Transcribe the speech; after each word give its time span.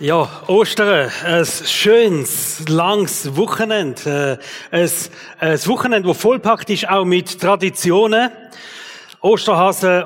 Ja, 0.00 0.28
Ostern, 0.46 1.10
ein 1.24 1.44
schönes, 1.44 2.68
langes 2.68 3.34
Wochenende. 3.36 4.38
Äh, 4.70 4.82
ein, 4.82 4.90
ein 5.40 5.66
Wochenende, 5.66 6.06
das 6.06 6.18
vollpackt 6.18 6.70
ist, 6.70 6.88
auch 6.88 7.04
mit 7.04 7.40
Traditionen. 7.40 8.30
Osterhasen, 9.20 10.04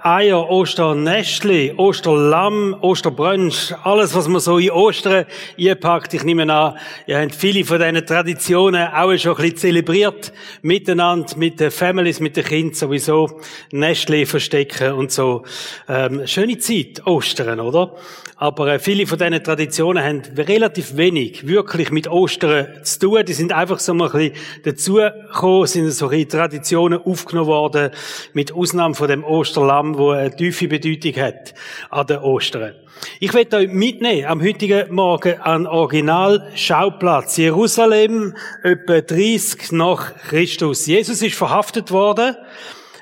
Ostereier, 0.00 0.48
Osternestli, 0.48 1.74
Osterlamm, 1.76 2.74
Osterbrunch, 2.80 3.74
alles, 3.84 4.14
was 4.14 4.28
man 4.28 4.40
so 4.40 4.56
in 4.56 4.70
Ostern 4.70 5.26
einpackt. 5.58 6.14
Ich 6.14 6.24
nehme 6.24 6.50
an, 6.50 6.78
ihr 7.06 7.20
habt 7.20 7.34
viele 7.34 7.66
von 7.66 7.78
diesen 7.78 8.06
Traditionen 8.06 8.88
auch 8.88 9.14
schon 9.18 9.32
ein 9.32 9.42
bisschen 9.42 9.56
zelebriert, 9.58 10.32
miteinander, 10.62 11.36
mit 11.36 11.60
den 11.60 11.70
Families, 11.70 12.18
mit 12.18 12.34
den 12.34 12.44
Kindern 12.44 12.74
sowieso, 12.74 13.40
Nestli 13.72 14.24
verstecken 14.24 14.94
und 14.94 15.12
so. 15.12 15.42
Ähm, 15.86 16.26
schöne 16.26 16.56
Zeit, 16.56 17.06
Ostern, 17.06 17.60
oder? 17.60 17.94
Aber 18.40 18.68
äh, 18.68 18.78
viele 18.78 19.06
von 19.06 19.18
diesen 19.18 19.44
Traditionen 19.44 20.02
haben 20.02 20.22
relativ 20.34 20.96
wenig 20.96 21.46
wirklich 21.46 21.90
mit 21.90 22.08
Ostern 22.08 22.68
zu 22.84 22.98
tun. 22.98 23.22
Die 23.28 23.34
sind 23.34 23.52
einfach 23.52 23.78
so 23.78 23.92
ein 23.92 23.98
bisschen 23.98 24.32
dazugekommen, 24.64 25.66
sind 25.66 25.90
so 25.90 26.08
ein 26.08 26.26
Traditionen 26.26 26.98
aufgenommen 27.04 27.48
worden, 27.48 27.90
mit 28.32 28.50
Ausnahme 28.54 28.94
von 28.94 29.08
dem 29.08 29.24
Osterlamm, 29.24 29.89
wo 29.96 30.10
eine 30.10 30.34
tiefe 30.34 30.68
Bedeutung 30.68 31.14
hat 31.22 31.54
an 31.90 32.06
den 32.06 32.18
Ostern. 32.18 32.74
Ich 33.18 33.32
werde 33.32 33.56
euch 33.56 33.68
mitnehmen 33.68 34.26
am 34.26 34.42
heutigen 34.42 34.94
Morgen 34.94 35.40
an 35.40 35.66
Original-Schauplatz 35.66 37.36
Jerusalem, 37.36 38.34
etwa 38.62 39.00
30 39.00 39.72
nach 39.72 40.14
Christus. 40.28 40.86
Jesus 40.86 41.22
ist 41.22 41.36
verhaftet 41.36 41.90
worden. 41.90 42.36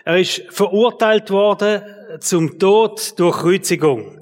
Er 0.04 0.18
ist 0.18 0.42
verurteilt 0.50 1.30
worden 1.30 1.82
zum 2.20 2.58
Tod 2.58 3.18
durch 3.18 3.38
Kreuzigung. 3.38 4.18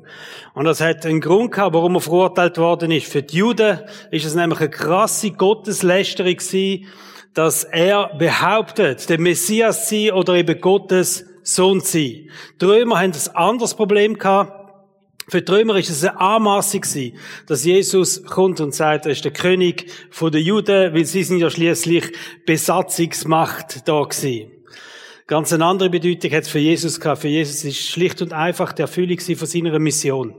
Und 0.54 0.64
das 0.64 0.80
hat 0.80 1.04
einen 1.04 1.20
Grund 1.20 1.52
gehabt, 1.52 1.74
warum 1.74 1.96
er 1.96 2.00
verurteilt 2.00 2.56
worden 2.56 2.90
ist. 2.90 3.12
Für 3.12 3.22
die 3.22 3.36
Juden 3.36 3.80
ist 4.10 4.24
es 4.24 4.34
nämlich 4.34 4.60
eine 4.60 4.70
krasse 4.70 5.30
Gotteslästerung 5.30 6.36
gewesen, 6.36 6.86
dass 7.34 7.64
er 7.64 8.14
behauptet, 8.16 9.10
der 9.10 9.20
Messias 9.20 9.90
sei 9.90 10.14
oder 10.14 10.34
eben 10.34 10.58
Gottes 10.58 11.26
Sohn 11.46 11.80
sei. 11.80 12.26
Die 12.60 12.64
Römer 12.64 13.00
haben 13.00 13.12
ein 13.12 13.36
anderes 13.36 13.74
Problem 13.74 14.18
gehabt. 14.18 14.52
Für 15.28 15.42
die 15.42 15.52
Römer 15.52 15.76
ist 15.76 15.90
es 15.90 16.04
eine 16.04 16.20
Anmaßung 16.20 16.80
gewesen, 16.80 17.16
dass 17.46 17.64
Jesus 17.64 18.24
kommt 18.24 18.60
und 18.60 18.74
sagt, 18.74 19.06
er 19.06 19.12
ist 19.12 19.24
der 19.24 19.32
König 19.32 19.86
der 20.20 20.40
Juden, 20.40 20.92
weil 20.92 21.04
sie 21.04 21.22
sind 21.22 21.38
ja 21.38 21.48
schließlich 21.48 22.12
Besatzungsmacht 22.46 23.88
da 23.88 24.02
gewesen. 24.02 24.50
Ganz 25.28 25.52
eine 25.52 25.64
andere 25.64 25.90
Bedeutung 25.90 26.32
hat 26.32 26.42
es 26.42 26.48
für 26.48 26.58
Jesus 26.58 27.00
gehabt. 27.00 27.22
Für 27.22 27.28
Jesus 27.28 27.64
ist 27.64 27.80
schlicht 27.80 28.22
und 28.22 28.32
einfach 28.32 28.72
der 28.72 28.84
Erfüllung 28.84 29.18
von 29.18 29.46
seiner 29.46 29.78
Mission 29.78 30.34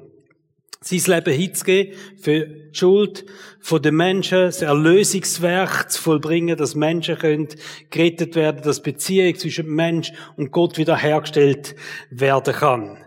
sein 0.82 1.16
Leben 1.16 1.34
hinzugeben 1.34 1.94
für 2.20 2.46
die 2.46 2.70
Schuld 2.78 3.26
der 3.72 3.92
Menschen, 3.92 4.38
das 4.38 4.62
Erlösungswerk 4.62 5.92
zu 5.92 6.02
vollbringen, 6.02 6.58
dass 6.58 6.76
Menschen 6.76 7.18
können 7.18 7.48
gerettet 7.90 8.36
werden, 8.36 8.62
dass 8.64 8.82
Beziehung 8.82 9.36
zwischen 9.36 9.68
Mensch 9.68 10.14
und 10.38 10.52
Gott 10.52 10.78
wiederhergestellt 10.78 11.76
werden 12.10 12.54
kann. 12.54 12.98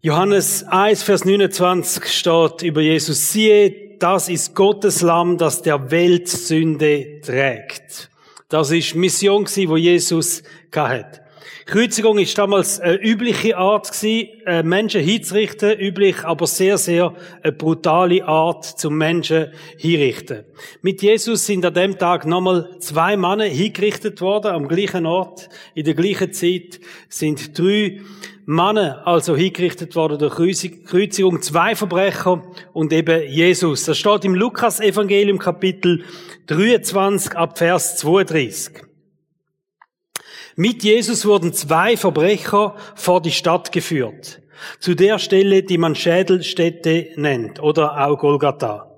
Johannes 0.00 0.64
1, 0.64 1.02
Vers 1.02 1.24
29 1.24 2.04
steht 2.12 2.62
über 2.62 2.82
Jesus, 2.82 3.32
siehe, 3.32 3.96
das 3.98 4.28
ist 4.28 4.54
Gottes 4.54 5.00
Lamm, 5.00 5.38
das 5.38 5.62
der 5.62 5.90
Welt 5.90 6.28
Sünde 6.28 7.20
trägt. 7.22 8.10
Das 8.50 8.70
ist 8.70 8.94
Mission, 8.94 9.46
wo 9.46 9.76
Jesus 9.78 10.42
hatte. 10.74 11.23
Kreuzigung 11.66 12.18
ist 12.18 12.36
damals 12.36 12.78
eine 12.78 12.96
übliche 13.02 13.56
Art 13.56 13.90
gewesen, 13.90 14.28
äh, 14.44 14.62
Menschen 14.62 15.00
hinzurichten, 15.00 15.78
üblich, 15.78 16.22
aber 16.22 16.46
sehr, 16.46 16.76
sehr 16.76 17.14
eine 17.42 17.52
brutale 17.52 18.22
Art 18.26 18.66
zum 18.66 18.98
Menschen 18.98 19.48
hinrichten. 19.78 20.44
Mit 20.82 21.00
Jesus 21.00 21.46
sind 21.46 21.64
an 21.64 21.72
dem 21.72 21.98
Tag 21.98 22.26
nochmal 22.26 22.76
zwei 22.80 23.16
Männer 23.16 23.44
hingerichtet 23.44 24.20
worden, 24.20 24.52
am 24.52 24.68
gleichen 24.68 25.06
Ort, 25.06 25.48
in 25.74 25.86
der 25.86 25.94
gleichen 25.94 26.34
Zeit 26.34 26.80
sind 27.08 27.58
drei 27.58 28.00
Männer 28.44 29.06
also 29.06 29.34
hingerichtet 29.34 29.96
worden 29.96 30.18
durch 30.18 30.34
Kreuzigung, 30.84 31.40
zwei 31.40 31.74
Verbrecher 31.74 32.42
und 32.74 32.92
eben 32.92 33.26
Jesus. 33.26 33.84
Das 33.84 33.96
steht 33.96 34.26
im 34.26 34.34
Lukas-Evangelium 34.34 35.38
Kapitel 35.38 36.04
23 36.46 37.36
ab 37.36 37.56
Vers 37.56 37.96
32. 37.96 38.93
Mit 40.56 40.84
Jesus 40.84 41.26
wurden 41.26 41.52
zwei 41.52 41.96
Verbrecher 41.96 42.76
vor 42.94 43.20
die 43.20 43.32
Stadt 43.32 43.72
geführt. 43.72 44.40
Zu 44.78 44.94
der 44.94 45.18
Stelle, 45.18 45.62
die 45.62 45.78
man 45.78 45.94
Schädelstätte 45.94 47.08
nennt 47.16 47.60
oder 47.60 48.06
auch 48.06 48.18
Golgatha. 48.18 48.90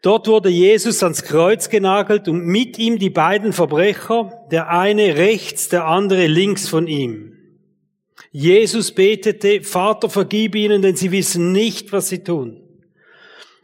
Dort 0.00 0.28
wurde 0.28 0.48
Jesus 0.48 1.02
ans 1.02 1.24
Kreuz 1.24 1.68
genagelt 1.68 2.28
und 2.28 2.44
mit 2.44 2.78
ihm 2.78 2.98
die 2.98 3.10
beiden 3.10 3.52
Verbrecher, 3.52 4.46
der 4.50 4.70
eine 4.70 5.16
rechts, 5.16 5.68
der 5.68 5.86
andere 5.86 6.26
links 6.26 6.68
von 6.68 6.86
ihm. 6.86 7.34
Jesus 8.30 8.94
betete, 8.94 9.62
Vater, 9.62 10.08
vergib 10.08 10.54
ihnen, 10.54 10.82
denn 10.82 10.96
sie 10.96 11.12
wissen 11.12 11.52
nicht, 11.52 11.92
was 11.92 12.08
sie 12.08 12.22
tun. 12.22 12.62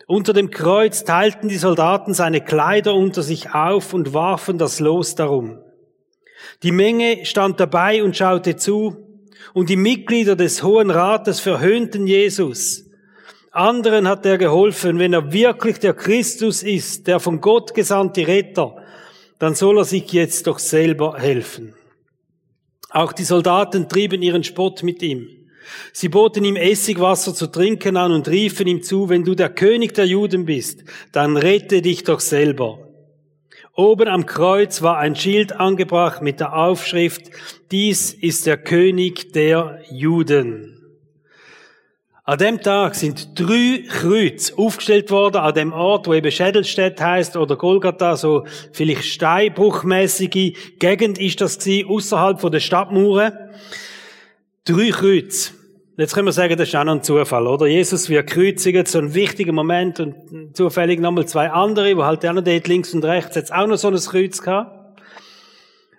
Unter 0.07 0.33
dem 0.33 0.51
Kreuz 0.51 1.05
teilten 1.05 1.49
die 1.49 1.57
Soldaten 1.57 2.13
seine 2.13 2.43
Kleider 2.43 2.95
unter 2.95 3.23
sich 3.23 3.55
auf 3.55 3.95
und 3.95 4.13
warfen 4.13 4.59
das 4.59 4.81
Los 4.81 5.15
darum. 5.15 5.64
Die 6.63 6.73
Menge 6.73 7.25
stand 7.25 7.61
dabei 7.61 8.03
und 8.03 8.17
schaute 8.17 8.57
zu, 8.57 8.97
und 9.53 9.69
die 9.69 9.77
Mitglieder 9.77 10.37
des 10.37 10.63
Hohen 10.63 10.91
Rates 10.91 11.41
verhöhnten 11.41 12.07
Jesus. 12.07 12.85
Anderen 13.51 14.09
hat 14.09 14.27
er 14.27 14.37
geholfen, 14.37 14.99
wenn 14.99 15.13
er 15.13 15.33
wirklich 15.33 15.79
der 15.79 15.95
Christus 15.95 16.63
ist, 16.63 17.07
der 17.07 17.21
von 17.21 17.41
Gott 17.41 17.73
gesandte 17.73 18.27
Retter, 18.27 18.77
dann 19.39 19.55
soll 19.55 19.79
er 19.79 19.85
sich 19.85 20.13
jetzt 20.13 20.47
doch 20.47 20.59
selber 20.59 21.19
helfen. 21.19 21.75
Auch 22.91 23.13
die 23.13 23.25
Soldaten 23.25 23.89
trieben 23.89 24.23
ihren 24.23 24.45
Spott 24.45 24.83
mit 24.83 25.03
ihm. 25.03 25.29
Sie 25.93 26.09
boten 26.09 26.45
ihm 26.45 26.57
Essigwasser 26.57 27.35
zu 27.35 27.47
trinken 27.47 27.97
an 27.97 28.13
und 28.13 28.29
riefen 28.29 28.67
ihm 28.67 28.83
zu, 28.83 29.09
wenn 29.09 29.25
du 29.25 29.35
der 29.35 29.51
König 29.51 29.95
der 29.95 30.07
Juden 30.07 30.45
bist, 30.45 30.85
dann 31.13 31.37
rette 31.37 31.81
dich 31.81 32.05
doch 32.05 32.21
selber. 32.21 32.84
Oben 33.77 34.07
am 34.07 34.25
Kreuz 34.25 34.83
war 34.83 34.99
ein 34.99 35.17
Schild 35.17 35.59
angebracht 35.59 36.23
mit 36.23 36.39
der 36.39 36.55
Aufschrift, 36.57 37.23
dies 37.73 38.13
ist 38.13 38.47
der 38.47 38.57
König 38.57 39.33
der 39.33 39.81
Juden. 39.91 40.81
An 42.23 42.39
dem 42.39 42.61
Tag 42.63 42.95
sind 42.95 43.39
drei 43.39 43.83
Kreuze 43.89 44.57
aufgestellt 44.57 45.11
worden, 45.11 45.39
an 45.39 45.55
dem 45.55 45.73
Ort, 45.73 46.07
wo 46.07 46.15
eben 46.15 46.31
Schädelstedt 46.31 47.01
heißt 47.01 47.37
oder 47.37 47.57
Golgatha, 47.57 48.17
so 48.17 48.47
vielleicht 48.73 49.07
steinbruchmäßige 49.07 50.79
Gegend 50.79 51.19
ist 51.19 51.41
das 51.41 51.59
gewesen, 51.59 51.89
außerhalb 51.89 52.41
von 52.41 52.53
der 52.53 52.61
Stadtmauern. 52.61 53.37
Drei 54.65 54.91
Kreuze. 54.91 55.51
Jetzt 55.97 56.13
können 56.13 56.27
wir 56.27 56.33
sagen, 56.33 56.57
das 56.57 56.67
ist 56.69 56.75
auch 56.75 56.83
noch 56.83 56.95
ein 56.95 57.05
Zufall, 57.05 57.47
oder? 57.47 57.67
Jesus 57.67 58.09
wird 58.09 58.29
kreuzigt, 58.29 58.89
so 58.89 58.99
ein 58.99 59.15
wichtiger 59.15 59.53
Moment 59.53 60.01
und 60.01 60.57
zufällig 60.57 60.99
nochmal 60.99 61.27
zwei 61.27 61.49
andere, 61.51 61.97
wo 61.97 62.03
halt 62.03 62.27
auch 62.27 62.33
noch 62.33 62.43
dort 62.43 62.67
links 62.67 62.93
und 62.95 63.05
rechts 63.05 63.37
jetzt 63.37 63.53
auch 63.53 63.69
noch 63.69 63.77
so 63.77 63.89
ein 63.89 63.95
Kreuz 63.95 64.43
gehabt. 64.43 65.01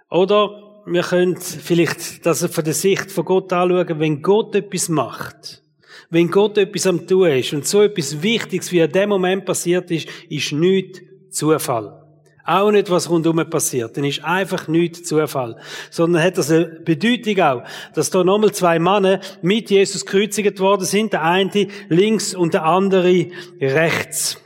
Oder 0.09 0.81
wir 0.85 1.01
können 1.01 1.38
vielleicht 1.38 2.25
das 2.25 2.45
von 2.45 2.63
der 2.66 2.73
Sicht 2.73 3.09
von 3.09 3.23
Gott 3.23 3.53
anschauen, 3.53 4.00
wenn 4.00 4.22
Gott 4.22 4.53
etwas 4.55 4.89
macht, 4.89 5.63
wenn 6.09 6.29
Gott 6.29 6.57
etwas 6.57 6.88
am 6.88 7.07
tun 7.07 7.29
ist 7.29 7.53
und 7.53 7.66
so 7.66 7.81
etwas 7.81 8.22
Wichtiges, 8.22 8.73
wie 8.73 8.79
in 8.79 8.91
dem 8.91 9.07
Moment 9.07 9.45
passiert 9.45 9.89
ist, 9.91 10.09
ist 10.29 10.51
nichts 10.51 11.00
Zufall. 11.29 12.04
Auch 12.45 12.69
nicht, 12.69 12.91
was 12.91 13.09
rundum 13.09 13.38
passiert. 13.50 13.97
Dann 13.97 14.03
ist 14.03 14.23
einfach 14.23 14.67
nichts 14.67 15.03
Zufall. 15.03 15.57
Sondern 15.89 16.22
hat 16.22 16.38
das 16.38 16.51
eine 16.51 16.66
Bedeutung 16.66 17.39
auch, 17.41 17.63
dass 17.95 18.11
da 18.11 18.23
nochmal 18.23 18.51
zwei 18.51 18.78
Männer 18.78 19.19
mit 19.41 19.72
Jesus 19.72 20.06
gekreuzigt 20.06 20.59
worden 20.59 20.85
sind. 20.85 21.13
Der 21.13 21.23
eine 21.23 21.67
links 21.90 22.35
und 22.35 22.53
der 22.53 22.66
andere 22.66 23.28
rechts. 23.59 24.40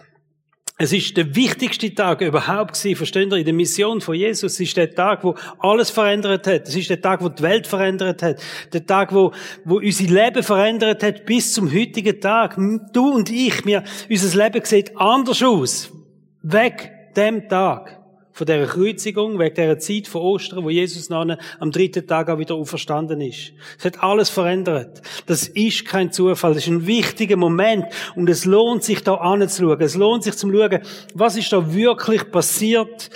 Es 0.82 0.94
ist 0.94 1.18
der 1.18 1.36
wichtigste 1.36 1.94
Tag 1.94 2.22
überhaupt 2.22 2.72
gewesen, 2.72 2.96
versteht 2.96 3.34
ihr, 3.34 3.38
in 3.40 3.44
der 3.44 3.54
Mission 3.54 4.00
von 4.00 4.16
Jesus. 4.16 4.54
Es 4.54 4.60
ist 4.62 4.78
der 4.78 4.96
Tag, 4.96 5.26
wo 5.26 5.36
alles 5.58 5.90
verändert 5.90 6.48
hat. 6.48 6.70
Es 6.70 6.76
ist 6.78 6.90
der 6.90 7.02
Tag, 7.02 7.22
wo 7.22 7.28
die 7.28 7.44
Welt 7.44 7.68
verändert 7.68 8.24
hat. 8.24 8.42
Der 8.72 8.86
Tag, 8.86 9.14
wo, 9.14 9.34
wo 9.66 9.80
unser 9.80 10.06
Leben 10.06 10.42
verändert 10.42 11.04
hat 11.04 11.26
bis 11.26 11.52
zum 11.52 11.70
heutigen 11.70 12.22
Tag. 12.22 12.58
Du 12.94 13.14
und 13.14 13.30
ich, 13.30 13.66
mir, 13.66 13.84
unser 14.10 14.42
Leben 14.42 14.64
sieht 14.64 14.96
anders 14.96 15.44
aus. 15.44 15.92
Weg 16.44 16.92
dem 17.18 17.50
Tag 17.50 17.99
von 18.32 18.46
dieser 18.46 18.68
Kreuzigung, 18.68 19.40
wegen 19.40 19.56
dieser 19.56 19.80
Zeit 19.80 20.08
von 20.08 20.22
Ostern, 20.22 20.64
wo 20.64 20.70
Jesus 20.70 21.08
dann 21.08 21.38
am 21.60 21.72
dritten 21.72 22.08
Tag 22.08 22.30
auch 22.30 22.40
wieder 22.40 22.56
auferstanden 22.56 23.22
ist. 23.22 23.54
Es 23.78 23.86
hat 23.86 24.04
alles 24.04 24.30
verändert. 24.30 25.02
Das 25.26 25.48
ist 25.48 25.86
kein 25.86 26.12
Zufall. 26.12 26.54
Das 26.54 26.64
ist 26.64 26.70
ein 26.70 26.88
wichtiger 26.88 27.38
Moment. 27.38 27.86
Und 28.16 28.30
es 28.30 28.46
lohnt 28.46 28.84
sich 28.84 29.04
da 29.04 29.16
anzuschauen. 29.16 29.82
Es 29.82 29.96
lohnt 29.96 30.24
sich 30.24 30.36
zum 30.36 30.54
schauen, 30.54 30.80
was 31.14 31.36
ist 31.36 31.52
da 31.52 31.74
wirklich 31.74 32.32
passiert 32.32 33.10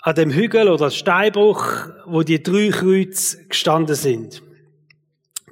an 0.00 0.14
dem 0.14 0.30
Hügel 0.30 0.68
oder 0.68 0.90
Steinbruch, 0.90 1.88
wo 2.04 2.22
die 2.22 2.42
drei 2.42 2.68
Kreuze 2.68 3.46
gestanden 3.46 3.94
sind. 3.94 4.42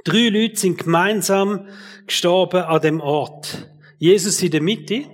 Drei 0.05 0.29
Leute 0.29 0.57
sind 0.57 0.79
gemeinsam 0.79 1.69
gestorben 2.07 2.63
an 2.63 2.83
dem 2.83 3.01
Ort. 3.01 3.69
Jesus 3.99 4.43
in 4.43 4.51
der 4.51 4.61
Mitte. 4.61 5.05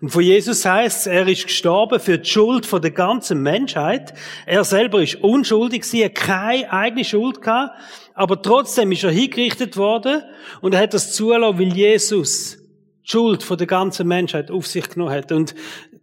Und 0.00 0.10
von 0.10 0.22
Jesus 0.22 0.64
heißt 0.64 1.00
es, 1.00 1.06
er 1.06 1.26
ist 1.26 1.46
gestorben 1.46 2.00
für 2.00 2.18
die 2.18 2.28
Schuld 2.28 2.66
von 2.66 2.82
der 2.82 2.90
ganzen 2.90 3.42
Menschheit. 3.42 4.14
Er 4.46 4.64
selber 4.64 5.02
ist 5.02 5.16
unschuldig, 5.16 5.84
sie 5.84 6.04
hat 6.04 6.14
keine 6.14 6.72
eigene 6.72 7.04
Schuld 7.04 7.42
gehabt, 7.42 7.76
aber 8.14 8.40
trotzdem 8.42 8.92
ist 8.92 9.04
er 9.04 9.10
hingerichtet 9.10 9.76
worden 9.76 10.22
und 10.60 10.74
er 10.74 10.80
hat 10.80 10.94
das 10.94 11.12
zulassen, 11.12 11.58
weil 11.58 11.72
Jesus 11.72 12.58
die 13.04 13.10
Schuld 13.10 13.42
von 13.42 13.56
der 13.56 13.66
ganzen 13.66 14.06
Menschheit 14.06 14.50
auf 14.50 14.66
sich 14.66 14.88
genommen 14.88 15.12
hat. 15.12 15.32
Und 15.32 15.54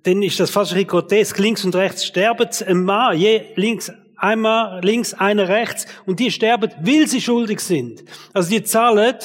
dann 0.03 0.21
ist 0.23 0.39
das 0.39 0.49
fast 0.49 0.73
ein 0.73 0.87
grotesk. 0.87 1.37
Links 1.39 1.65
und 1.65 1.75
rechts 1.75 2.05
sterben 2.05 2.49
ein 2.65 2.83
Mann, 2.83 3.17
je 3.17 3.41
links 3.55 3.91
einmal 4.17 4.83
links, 4.83 5.13
einer 5.13 5.47
rechts, 5.49 5.85
und 6.05 6.19
die 6.19 6.31
sterben, 6.31 6.71
weil 6.81 7.07
sie 7.07 7.21
schuldig 7.21 7.59
sind. 7.59 8.03
Also 8.33 8.49
die 8.49 8.63
zahlen 8.63 9.15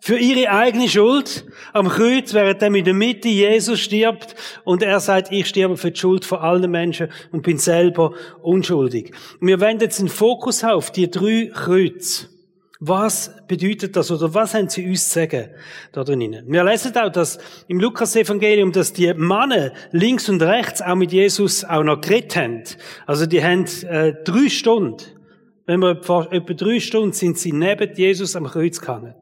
für 0.00 0.18
ihre 0.18 0.50
eigene 0.50 0.88
Schuld 0.88 1.44
am 1.72 1.88
Kreuz, 1.88 2.32
während 2.34 2.62
er 2.62 2.74
in 2.74 2.84
der 2.84 2.94
Mitte 2.94 3.28
Jesus 3.28 3.80
stirbt 3.80 4.34
und 4.64 4.82
er 4.82 5.00
sagt, 5.00 5.32
ich 5.32 5.46
sterbe 5.46 5.76
für 5.76 5.90
die 5.90 5.98
Schuld 5.98 6.24
von 6.24 6.38
allen 6.38 6.70
Menschen 6.70 7.08
und 7.32 7.42
bin 7.42 7.58
selber 7.58 8.12
unschuldig. 8.42 9.12
Und 9.40 9.48
wir 9.48 9.60
wenden 9.60 9.82
jetzt 9.82 9.98
den 9.98 10.08
Fokus 10.08 10.64
auf 10.64 10.92
die 10.92 11.10
drei 11.10 11.50
Kreuze. 11.52 12.28
Was 12.80 13.34
bedeutet 13.48 13.96
das 13.96 14.08
oder 14.12 14.32
was 14.34 14.54
haben 14.54 14.68
sie 14.68 14.88
uns 14.88 15.08
zu 15.08 15.14
sagen 15.18 15.48
da 15.90 16.04
drinnen? 16.04 16.44
Wir 16.46 16.62
lesen 16.62 16.96
auch, 16.96 17.10
dass 17.10 17.38
im 17.66 17.80
Lukas-Evangelium, 17.80 18.70
dass 18.70 18.92
die 18.92 19.12
Männer 19.14 19.72
links 19.90 20.28
und 20.28 20.40
rechts 20.42 20.80
auch 20.80 20.94
mit 20.94 21.10
Jesus 21.10 21.64
auch 21.64 21.82
noch 21.82 22.00
geredet 22.00 22.36
haben. 22.36 22.62
Also 23.04 23.26
die 23.26 23.42
haben 23.42 23.64
äh, 23.88 24.14
drei 24.22 24.48
Stunden, 24.48 25.02
wenn 25.66 25.82
etwa, 25.82 26.28
etwa 26.30 26.54
drei 26.54 26.78
Stunden 26.78 27.12
sind 27.12 27.36
sie 27.36 27.52
neben 27.52 27.92
Jesus 27.96 28.36
am 28.36 28.46
Kreuz 28.46 28.80
gehangen. 28.80 29.14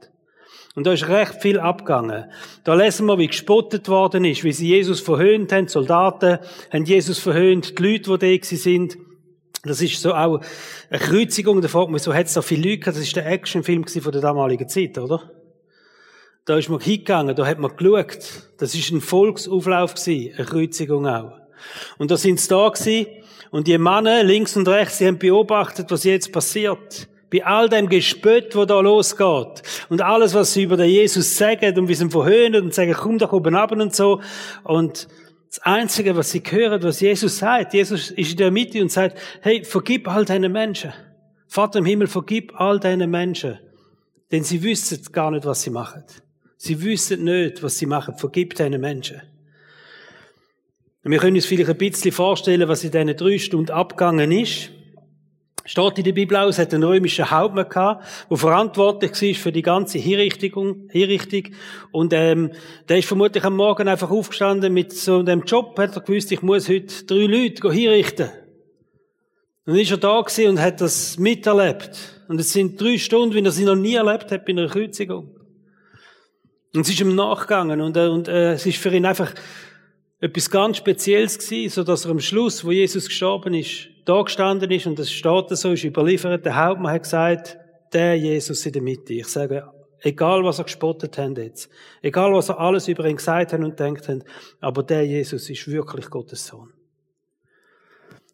Und 0.76 0.86
da 0.86 0.92
ist 0.92 1.08
recht 1.08 1.40
viel 1.40 1.58
abgegangen. 1.58 2.26
Da 2.62 2.74
lesen 2.74 3.06
wir, 3.06 3.18
wie 3.18 3.28
gespottet 3.28 3.88
worden 3.88 4.26
ist, 4.26 4.44
wie 4.44 4.52
sie 4.52 4.68
Jesus 4.68 5.00
verhöhnt 5.00 5.50
haben. 5.50 5.66
Die 5.66 5.72
Soldaten 5.72 6.38
haben 6.70 6.84
Jesus 6.84 7.18
verhöhnt, 7.18 7.78
die 7.78 7.82
Leute, 7.82 8.18
die 8.18 8.38
da 8.40 8.56
sind. 8.56 8.98
Das 9.64 9.80
ist 9.80 9.98
so 9.98 10.12
auch 10.12 10.42
eine 10.90 11.00
Kreuzigung. 11.00 11.62
Da 11.62 11.68
fragt 11.68 11.90
man, 11.90 11.98
so 11.98 12.12
hat 12.12 12.26
es 12.26 12.34
so 12.34 12.42
viele 12.42 12.68
Leute 12.68 12.80
gehabt. 12.80 12.98
Das 12.98 13.04
ist 13.04 13.16
der 13.16 13.26
Actionfilm 13.26 13.86
von 13.86 14.12
der 14.12 14.20
damaligen 14.20 14.68
Zeit, 14.68 14.98
oder? 14.98 15.32
Da 16.44 16.58
ist 16.58 16.68
man 16.68 16.78
hingegangen, 16.78 17.34
da 17.34 17.46
hat 17.46 17.58
man 17.58 17.74
geschaut. 17.74 18.50
Das 18.58 18.74
ist 18.74 18.90
ein 18.92 19.00
Volksauflauf 19.00 19.94
gewesen, 19.94 20.34
eine 20.36 20.46
Kreuzigung 20.46 21.08
auch. 21.08 21.32
Und 21.96 22.10
da 22.10 22.18
sind 22.18 22.38
sie 22.38 22.48
da 22.48 22.68
gewesen. 22.68 23.06
Und 23.50 23.66
die 23.66 23.78
Männer 23.78 24.22
links 24.22 24.54
und 24.58 24.68
rechts, 24.68 24.98
die 24.98 25.06
haben 25.06 25.18
beobachtet, 25.18 25.90
was 25.90 26.04
jetzt 26.04 26.32
passiert 26.32 27.08
bei 27.36 27.44
all 27.44 27.68
dem 27.68 27.88
Gespött, 27.88 28.54
wo 28.56 28.64
da 28.64 28.80
losgeht 28.80 29.62
und 29.88 30.00
alles, 30.00 30.34
was 30.34 30.52
sie 30.52 30.62
über 30.62 30.76
den 30.76 30.88
Jesus 30.88 31.36
sagen 31.36 31.78
und 31.78 31.88
wie 31.88 31.94
sie 31.94 32.04
ihn 32.04 32.10
verhöhnen 32.10 32.64
und 32.64 32.74
sagen, 32.74 32.94
komm 32.94 33.18
doch 33.18 33.32
oben 33.32 33.54
ab 33.54 33.72
und 33.72 33.94
so. 33.94 34.20
Und 34.64 35.08
das 35.48 35.58
Einzige, 35.60 36.16
was 36.16 36.30
sie 36.30 36.42
hören, 36.48 36.82
was 36.82 37.00
Jesus 37.00 37.38
sagt, 37.38 37.74
Jesus 37.74 38.10
ist 38.10 38.32
in 38.32 38.36
der 38.36 38.50
Mitte 38.50 38.80
und 38.80 38.90
sagt, 38.90 39.18
hey, 39.42 39.64
vergib 39.64 40.08
all 40.08 40.24
deine 40.24 40.48
Menschen. 40.48 40.92
Vater 41.46 41.78
im 41.78 41.84
Himmel, 41.84 42.06
vergib 42.06 42.58
all 42.60 42.80
deine 42.80 43.06
Menschen. 43.06 43.58
Denn 44.32 44.42
sie 44.42 44.62
wissen 44.62 45.00
gar 45.12 45.30
nicht, 45.30 45.44
was 45.44 45.62
sie 45.62 45.70
machen. 45.70 46.04
Sie 46.56 46.82
wissen 46.82 47.24
nicht, 47.24 47.62
was 47.62 47.78
sie 47.78 47.86
machen. 47.86 48.16
Vergib 48.16 48.54
deine 48.56 48.78
Menschen. 48.78 49.22
Wir 51.02 51.18
können 51.18 51.36
uns 51.36 51.46
vielleicht 51.46 51.70
ein 51.70 51.78
bisschen 51.78 52.10
vorstellen, 52.10 52.68
was 52.68 52.82
in 52.82 52.90
diesen 52.90 53.16
drei 53.16 53.38
Stunden 53.38 53.70
abgegangen 53.70 54.32
ist. 54.32 54.70
Steht 55.66 55.98
in 55.98 56.04
der 56.04 56.12
Bibel 56.12 56.36
aus, 56.36 56.58
hat 56.58 56.72
einen 56.72 56.84
römischen 56.84 57.28
Hauptmann 57.28 57.68
gehabt, 57.68 58.06
der 58.30 58.36
verantwortlich 58.36 59.10
war 59.10 59.34
für 59.34 59.52
die 59.52 59.62
ganze 59.62 59.98
Hinrichtung. 59.98 60.88
Hinrichtung. 60.90 61.54
Und 61.90 62.12
ähm, 62.12 62.52
der 62.88 62.98
ist 62.98 63.08
vermutlich 63.08 63.44
am 63.44 63.56
Morgen 63.56 63.88
einfach 63.88 64.10
aufgestanden 64.10 64.72
mit 64.72 64.92
so 64.92 65.18
einem 65.18 65.42
Job, 65.42 65.76
hat 65.78 65.96
er 65.96 66.02
gewusst, 66.02 66.30
ich 66.30 66.42
muss 66.42 66.68
heute 66.68 67.04
drei 67.04 67.26
Leute 67.26 67.70
hinrichten. 67.72 68.30
Dann 69.64 69.74
ist 69.74 69.90
er 69.90 69.96
da 69.96 70.20
gewesen 70.20 70.50
und 70.50 70.60
hat 70.60 70.80
das 70.80 71.18
miterlebt. 71.18 72.22
Und 72.28 72.40
es 72.40 72.52
sind 72.52 72.80
drei 72.80 72.96
Stunden, 72.96 73.34
wie 73.34 73.44
er 73.44 73.50
sie 73.50 73.64
noch 73.64 73.74
nie 73.74 73.94
erlebt 73.94 74.30
hat 74.30 74.46
bei 74.46 74.52
einer 74.52 74.68
Kreuzigung. 74.68 75.36
Und 76.72 76.82
es 76.82 76.90
ist 76.90 77.00
ihm 77.00 77.16
nachgegangen 77.16 77.80
und, 77.80 77.96
äh, 77.96 78.06
und 78.06 78.28
äh, 78.28 78.52
es 78.52 78.66
ist 78.66 78.78
für 78.78 78.94
ihn 78.94 79.04
einfach 79.04 79.34
etwas 80.20 80.48
ganz 80.48 80.76
Spezielles 80.76 81.38
gewesen, 81.38 81.74
so 81.74 81.82
dass 81.82 82.04
er 82.04 82.12
am 82.12 82.20
Schluss, 82.20 82.64
wo 82.64 82.70
Jesus 82.70 83.06
gestorben 83.06 83.54
ist, 83.54 83.88
da 84.06 84.22
gestanden 84.22 84.70
ist, 84.70 84.86
und 84.86 84.98
das 84.98 85.10
steht 85.10 85.50
so, 85.50 85.72
ist 85.72 85.84
überliefert, 85.84 86.46
der 86.46 86.56
Hauptmann 86.56 86.92
hat 86.92 87.02
gesagt, 87.02 87.58
der 87.92 88.16
Jesus 88.16 88.64
in 88.64 88.72
der 88.72 88.82
Mitte. 88.82 89.12
Ich 89.12 89.26
sage, 89.26 89.68
egal 90.00 90.44
was 90.44 90.58
er 90.58 90.64
gespottet 90.64 91.18
haben 91.18 91.34
jetzt, 91.36 91.68
egal 92.02 92.32
was 92.32 92.48
er 92.48 92.60
alles 92.60 92.88
über 92.88 93.04
ihn 93.06 93.16
gesagt 93.16 93.52
haben 93.52 93.64
und 93.64 93.78
denkt 93.78 94.08
haben, 94.08 94.22
aber 94.60 94.82
der 94.82 95.04
Jesus 95.04 95.50
ist 95.50 95.68
wirklich 95.68 96.08
Gottes 96.08 96.46
Sohn. 96.46 96.72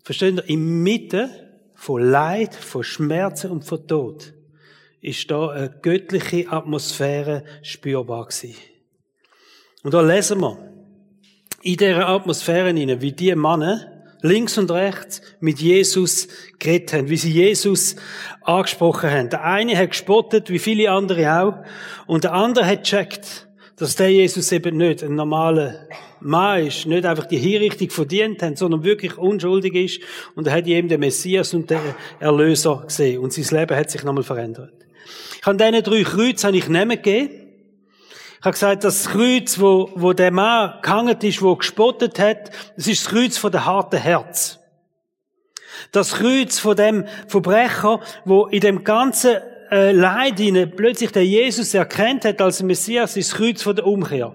Versteht 0.05 0.37
ihr? 0.37 0.49
In 0.49 0.83
Mitte 0.83 1.31
von 1.75 2.03
Leid, 2.03 2.55
von 2.55 2.85
Schmerzen 2.85 3.51
und 3.51 3.65
von 3.65 3.87
Tod 3.87 4.35
ist 5.01 5.31
da 5.31 5.49
eine 5.49 5.71
göttliche 5.81 6.51
Atmosphäre 6.53 7.45
spürbar 7.63 8.27
gewesen. 8.27 8.55
Und 9.83 9.95
da 9.95 10.01
lesen 10.01 10.41
wir 10.41 10.59
in 11.63 11.77
dieser 11.77 12.09
Atmosphäre 12.09 12.75
wie 13.01 13.13
die 13.13 13.35
Männer 13.35 13.92
links 14.23 14.57
und 14.57 14.71
rechts 14.71 15.21
mit 15.41 15.61
Jesus 15.61 16.29
geredet 16.59 16.93
haben, 16.93 17.11
wie 17.11 17.17
sie 17.17 17.33
Jesus 17.33 17.97
angesprochen 18.41 19.11
haben. 19.11 19.29
Der 19.29 19.45
eine 19.45 19.77
hat 19.77 19.91
gespottet, 19.91 20.49
wie 20.49 20.59
viele 20.59 20.91
andere 20.91 21.41
auch, 21.41 21.55
und 22.07 22.25
der 22.25 22.33
andere 22.33 22.67
hat 22.67 22.85
checkt, 22.85 23.49
dass 23.77 23.97
der 23.97 24.11
Jesus 24.11 24.53
eben 24.53 24.77
nicht 24.77 25.03
ein 25.03 25.17
normaler 25.17 25.89
Mann 26.21 26.67
ist, 26.67 26.87
nicht 26.87 27.05
einfach 27.05 27.27
die 27.27 27.39
Hinrichtung 27.39 27.91
verdient 27.91 28.43
hat, 28.43 28.57
sondern 28.57 28.85
wirklich 28.85 29.19
unschuldig 29.19 29.75
ist, 29.75 30.01
und 30.37 30.47
er 30.47 30.55
hat 30.55 30.67
eben 30.67 30.89
den 30.89 31.01
Messias 31.01 31.53
und 31.53 31.69
den 31.69 31.81
Erlöser 32.21 32.85
gesehen, 32.87 33.19
und 33.21 33.33
sein 33.33 33.59
Leben 33.59 33.77
hat 33.77 33.91
sich 33.91 34.05
nochmal 34.05 34.23
verändert. 34.23 34.73
Ich 35.41 35.47
habe 35.47 35.57
diesen 35.57 35.83
drei 35.83 36.03
Kreuze 36.05 36.47
habe 36.47 36.57
ich 36.57 36.69
nicht 36.69 36.89
gegeben, 36.89 37.42
ich 38.43 38.45
habe 38.45 38.55
gesagt, 38.55 38.83
das 38.83 39.09
Kreuz, 39.09 39.61
wo, 39.61 39.89
wo 39.95 40.15
der 40.15 40.33
Mann 40.33 40.75
gehangen 40.83 41.17
ist, 41.23 41.43
wo 41.43 41.55
gespottet 41.55 42.19
hat, 42.19 42.51
das 42.75 42.89
ist 42.89 43.07
das 43.07 43.13
Kreuz 43.13 43.39
von 43.39 43.53
der 43.53 43.67
harten 43.67 44.01
Herz. 44.01 44.59
Das 45.93 46.15
Kreuz 46.15 46.59
von 46.59 46.75
dem 46.75 47.05
Verbrecher, 47.29 48.01
wo 48.25 48.47
in 48.47 48.61
dem 48.61 48.83
ganzen 48.83 49.37
äh, 49.71 49.93
Leid 49.93 50.41
hinein 50.41 50.73
plötzlich 50.75 51.13
der 51.13 51.25
Jesus 51.25 51.73
erkennt 51.73 52.25
hat 52.25 52.41
als 52.41 52.65
Messias, 52.65 53.17
ist 53.17 53.31
das 53.31 53.39
Kreuz 53.39 53.63
von 53.63 53.77
der 53.77 53.87
Umkehr. 53.87 54.35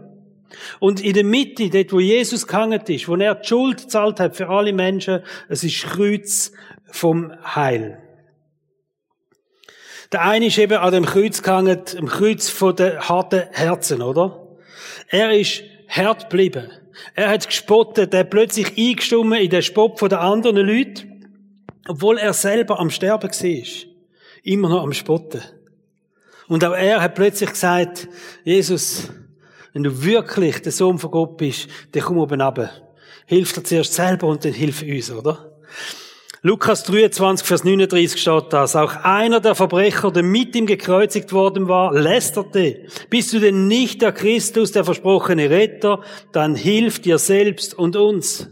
Und 0.80 1.02
in 1.02 1.12
der 1.12 1.26
Mitte, 1.26 1.70
dort 1.70 1.92
wo 1.92 2.00
Jesus 2.00 2.48
gehangen 2.48 2.80
ist, 2.88 3.10
wo 3.10 3.18
er 3.18 3.36
die 3.36 3.46
Schuld 3.46 3.82
gezahlt 3.82 4.22
hat 4.22 4.38
für 4.38 4.48
alle 4.48 4.72
Menschen, 4.72 5.22
es 5.50 5.66
ist 5.66 5.84
das 5.84 5.92
Kreuz 5.92 6.54
vom 6.92 7.34
Heil. 7.44 8.07
Der 10.12 10.22
eine 10.22 10.48
ist 10.48 10.58
eben 10.58 10.78
an 10.78 10.94
dem 10.94 11.06
Kreuz 11.06 11.42
gehangen, 11.42 11.82
am 11.98 12.08
Kreuz 12.08 12.50
von 12.50 12.76
den 12.76 13.00
harten 13.00 13.44
Herzen, 13.52 14.02
oder? 14.02 14.48
Er 15.10 15.32
ist 15.38 15.64
hart 15.90 16.30
geblieben. 16.30 16.72
Er 17.14 17.30
hat 17.30 17.48
gespottet, 17.48 18.14
er 18.14 18.22
hat 18.22 18.30
plötzlich 18.30 18.78
eingestummen 18.78 19.40
in 19.40 19.50
den 19.50 19.62
Spott 19.62 20.00
von 20.00 20.10
den 20.10 20.20
anderen 20.20 20.66
Leuten, 20.66 21.26
obwohl 21.88 22.18
er 22.18 22.34
selber 22.34 22.80
am 22.80 22.90
Sterben 22.90 23.30
war. 23.30 23.68
Immer 24.44 24.70
noch 24.70 24.84
am 24.84 24.94
Spotten. 24.94 25.42
Und 26.48 26.64
auch 26.64 26.74
er 26.74 27.02
hat 27.02 27.16
plötzlich 27.16 27.50
gesagt, 27.50 28.08
Jesus, 28.44 29.10
wenn 29.74 29.84
du 29.84 30.04
wirklich 30.04 30.62
der 30.62 30.72
Sohn 30.72 30.98
von 30.98 31.12
Gott 31.12 31.38
bist, 31.38 31.68
dann 31.92 32.04
komm 32.04 32.18
oben 32.18 32.42
runter. 32.42 32.72
Hilf 33.26 33.52
dir 33.54 33.64
zuerst 33.64 33.94
selber 33.94 34.28
und 34.28 34.46
dann 34.46 34.54
hilf 34.54 34.82
uns, 34.82 35.12
oder? 35.12 35.52
Lukas 36.44 36.84
23, 36.84 37.48
Vers 37.48 37.64
39 37.64 38.22
steht 38.22 38.54
das. 38.54 38.76
Auch 38.76 38.96
einer 39.04 39.40
der 39.40 39.56
Verbrecher, 39.56 40.12
der 40.12 40.24
mit 40.24 40.56
ihm 40.56 40.68
gekreuzigt 40.68 41.34
worden 41.34 41.68
war, 41.68 41.94
lästerte. 41.94 42.86
Bist 43.10 43.34
du 43.34 43.40
denn 43.40 43.68
nicht 43.68 44.02
der 44.04 44.12
Christus, 44.12 44.72
der 44.72 44.86
versprochene 44.86 45.50
Retter? 45.50 46.02
Dann 46.32 46.56
hilf 46.56 47.00
dir 47.00 47.18
selbst 47.18 47.74
und 47.74 47.96
uns. 47.96 48.50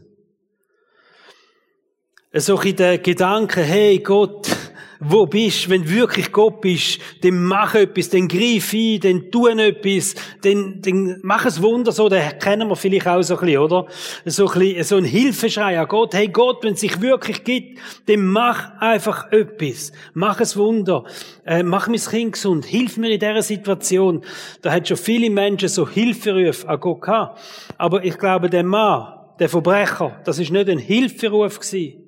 So 2.34 2.60
in 2.60 2.76
der 2.76 2.98
Gedanke, 2.98 3.62
hey 3.62 4.00
Gott, 4.00 4.55
wo 5.00 5.26
bist, 5.26 5.70
wenn 5.70 5.90
wirklich 5.90 6.32
Gott 6.32 6.62
bist, 6.62 7.00
dann 7.22 7.44
mach 7.44 7.76
etwas, 7.76 8.10
dann 8.10 8.28
greif 8.28 8.74
ein, 8.74 9.00
dann 9.00 9.32
tu 9.32 9.48
etwas, 9.48 10.16
dann, 10.42 10.82
dann 10.82 11.20
mach 11.24 11.46
es 11.46 11.62
Wunder 11.62 11.92
so, 11.92 12.10
den 12.10 12.38
kennen 12.40 12.70
wir 12.70 12.76
vielleicht 12.76 13.08
auch 13.08 13.22
so 13.22 13.36
ein 13.38 13.46
bisschen, 13.46 13.60
oder? 13.60 13.88
So 14.26 14.48
ein 14.48 14.60
bisschen, 14.60 14.84
so 14.84 14.96
ein 14.98 15.06
Hilfeschrei 15.06 15.80
an 15.80 15.88
Gott. 15.88 16.14
Hey 16.14 16.28
Gott, 16.28 16.64
wenn 16.64 16.74
es 16.74 16.82
sich 16.82 17.02
wirklich 17.02 17.44
gibt, 17.44 17.80
dann 18.08 18.26
mach 18.26 18.80
einfach 18.80 19.32
etwas. 19.32 19.92
Mach 20.14 20.40
es 20.40 20.56
Wunder. 20.58 21.04
Äh, 21.46 21.64
mach 21.64 21.88
mein 21.88 22.00
Kind 22.00 22.34
gesund. 22.34 22.66
Hilf 22.66 22.98
mir 22.98 23.12
in 23.12 23.20
dieser 23.20 23.42
Situation. 23.42 24.24
Da 24.62 24.72
hat 24.72 24.88
schon 24.88 24.98
viele 24.98 25.30
Menschen 25.30 25.70
so 25.70 25.88
Hilferufe 25.88 26.68
an 26.68 26.80
Gott 26.80 27.02
gehabt. 27.02 27.40
Aber 27.78 28.04
ich 28.04 28.18
glaube, 28.18 28.50
der 28.50 28.64
Mann, 28.64 29.14
der 29.40 29.50
Verbrecher, 29.50 30.20
das 30.24 30.40
ist 30.40 30.52
nicht 30.52 30.70
ein 30.70 30.80
Hilferuf 30.80 31.60
gewesen 31.60 32.02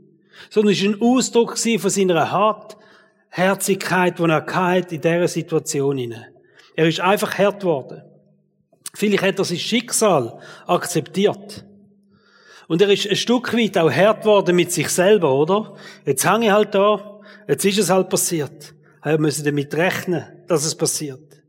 sondern 0.49 0.73
es 0.73 0.83
war 0.83 0.91
ein 0.91 1.01
Ausdruck 1.01 1.57
von 1.57 1.89
seiner 1.89 2.31
Hartherzigkeit, 3.31 4.19
die 4.19 4.23
er 4.23 4.45
hatte 4.45 4.95
in 4.95 5.01
dieser 5.01 5.27
Situation. 5.27 6.15
Er 6.75 6.87
ist 6.87 6.99
einfach 6.99 7.37
hart 7.37 7.61
geworden. 7.61 8.01
Vielleicht 8.93 9.23
hat 9.23 9.39
er 9.39 9.45
sein 9.45 9.59
Schicksal 9.59 10.39
akzeptiert. 10.65 11.65
Und 12.67 12.81
er 12.81 12.89
ist 12.89 13.07
ein 13.07 13.15
Stück 13.15 13.53
weit 13.53 13.77
auch 13.77 13.91
hart 13.91 14.21
geworden 14.21 14.55
mit 14.55 14.71
sich 14.71 14.89
selber, 14.89 15.33
oder? 15.33 15.75
Jetzt 16.05 16.29
hänge 16.29 16.47
ich 16.47 16.51
halt 16.51 16.75
da, 16.75 17.19
jetzt 17.47 17.63
ist 17.63 17.77
es 17.77 17.89
halt 17.89 18.09
passiert. 18.09 18.73
Wir 19.03 19.19
müssen 19.19 19.45
damit 19.45 19.73
rechnen, 19.73 20.25
dass 20.47 20.65
es 20.65 20.75
passiert. 20.75 21.43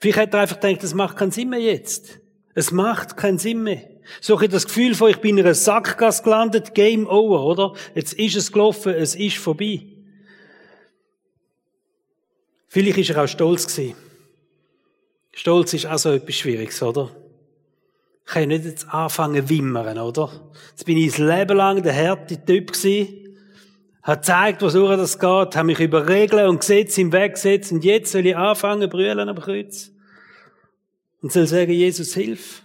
Vielleicht 0.00 0.18
hat 0.18 0.34
er 0.34 0.40
einfach 0.40 0.60
gedacht, 0.60 0.84
es 0.84 0.92
macht 0.92 1.16
keinen 1.16 1.30
Sinn 1.30 1.48
mehr 1.48 1.60
jetzt. 1.60 2.20
Es 2.54 2.70
macht 2.70 3.16
keinen 3.16 3.38
Sinn 3.38 3.62
mehr. 3.62 3.82
So 4.20 4.40
ich 4.40 4.50
das 4.50 4.66
Gefühl 4.66 4.94
von, 4.94 5.10
ich 5.10 5.16
bin 5.18 5.38
in 5.38 5.44
einer 5.44 5.54
Sackgasse 5.54 6.22
gelandet, 6.22 6.74
Game 6.74 7.06
over, 7.06 7.42
oder? 7.44 7.72
Jetzt 7.94 8.12
ist 8.14 8.36
es 8.36 8.52
gelaufen, 8.52 8.92
es 8.92 9.14
ist 9.14 9.38
vorbei. 9.38 9.93
Vielleicht 12.74 12.98
ist 12.98 13.10
er 13.10 13.22
auch 13.22 13.28
stolz 13.28 13.68
gewesen. 13.68 13.94
Stolz 15.32 15.74
ist 15.74 15.86
auch 15.86 15.96
so 15.96 16.10
etwas 16.10 16.34
Schwieriges, 16.34 16.82
oder? 16.82 17.08
Ich 18.26 18.32
kann 18.32 18.48
nicht 18.48 18.64
jetzt 18.64 18.92
anfangen 18.92 19.48
wimmern, 19.48 19.96
oder? 19.96 20.50
Jetzt 20.70 20.84
bin 20.84 20.98
ich 20.98 21.12
das 21.12 21.18
Leben 21.18 21.56
lang 21.56 21.84
der 21.84 21.94
harte 21.94 22.44
Typ 22.44 22.72
gewesen, 22.72 23.38
hat 24.02 24.22
gezeigt, 24.22 24.62
was 24.62 24.72
das 24.72 25.20
geht, 25.20 25.56
habe 25.56 25.66
mich 25.66 25.78
über 25.78 26.08
Regeln 26.08 26.48
und 26.48 26.58
Gesetze 26.58 27.00
im 27.02 27.12
Weg 27.12 27.34
gesetzt 27.34 27.70
und 27.70 27.84
jetzt 27.84 28.10
soll 28.10 28.26
ich 28.26 28.36
anfangen 28.36 28.90
brüllen 28.90 29.28
am 29.28 29.38
Kreuz 29.38 29.92
und 31.22 31.30
soll 31.30 31.46
sagen, 31.46 31.70
Jesus, 31.70 32.12
hilf. 32.14 32.62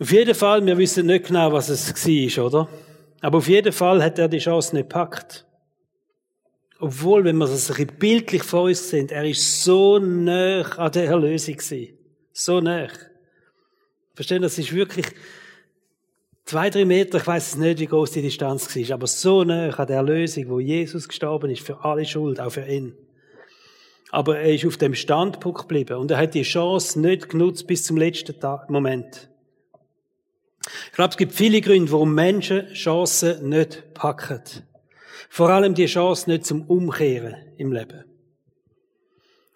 Auf 0.00 0.10
jeden 0.10 0.34
Fall, 0.34 0.66
wir 0.66 0.76
wissen 0.76 1.06
nicht 1.06 1.28
genau, 1.28 1.52
was 1.52 1.68
es 1.68 1.94
war, 1.94 2.44
oder? 2.44 2.68
Aber 3.20 3.38
auf 3.38 3.46
jeden 3.46 3.72
Fall 3.72 4.02
hat 4.02 4.18
er 4.18 4.26
die 4.26 4.38
Chance 4.38 4.74
nicht 4.74 4.88
gepackt. 4.88 5.45
Obwohl, 6.78 7.24
wenn 7.24 7.36
wir 7.38 7.46
das 7.46 7.72
bildlich 7.98 8.42
vor 8.42 8.64
uns 8.64 8.90
sehen, 8.90 9.08
er 9.08 9.24
ist 9.24 9.62
so 9.62 9.98
nah 9.98 10.62
an 10.76 10.92
der 10.92 11.06
Erlösung 11.06 11.56
gewesen. 11.56 11.96
So 12.32 12.60
nah. 12.60 12.88
Verstehen, 14.14 14.42
das 14.42 14.58
ist 14.58 14.74
wirklich 14.74 15.06
zwei, 16.44 16.68
drei 16.70 16.84
Meter, 16.84 17.18
ich 17.18 17.26
weiß 17.26 17.56
nicht, 17.56 17.80
wie 17.80 17.86
groß 17.86 18.12
die 18.12 18.22
Distanz 18.22 18.74
war, 18.76 18.94
aber 18.94 19.06
so 19.06 19.44
nah 19.44 19.70
an 19.70 19.86
der 19.86 19.96
Erlösung, 19.96 20.48
wo 20.48 20.60
Jesus 20.60 21.08
gestorben 21.08 21.50
ist 21.50 21.66
für 21.66 21.84
alle 21.84 22.04
Schuld, 22.04 22.40
auch 22.40 22.50
für 22.50 22.66
ihn. 22.66 22.94
Aber 24.10 24.38
er 24.38 24.54
ist 24.54 24.66
auf 24.66 24.76
dem 24.76 24.94
Standpunkt 24.94 25.62
geblieben 25.62 25.98
und 25.98 26.10
er 26.10 26.18
hat 26.18 26.34
die 26.34 26.42
Chance 26.42 27.00
nicht 27.00 27.28
genutzt 27.28 27.66
bis 27.66 27.84
zum 27.84 27.96
letzten 27.96 28.38
Tag, 28.38 28.70
Moment. 28.70 29.28
Ich 30.86 30.92
glaube, 30.92 31.10
es 31.10 31.16
gibt 31.16 31.32
viele 31.32 31.60
Gründe, 31.60 31.92
warum 31.92 32.14
Menschen 32.14 32.72
Chancen 32.72 33.48
nicht 33.48 33.94
packen. 33.94 34.42
Vor 35.28 35.50
allem 35.50 35.74
die 35.74 35.86
Chance 35.86 36.30
nicht 36.30 36.46
zum 36.46 36.62
Umkehren 36.62 37.36
im 37.56 37.72
Leben. 37.72 38.04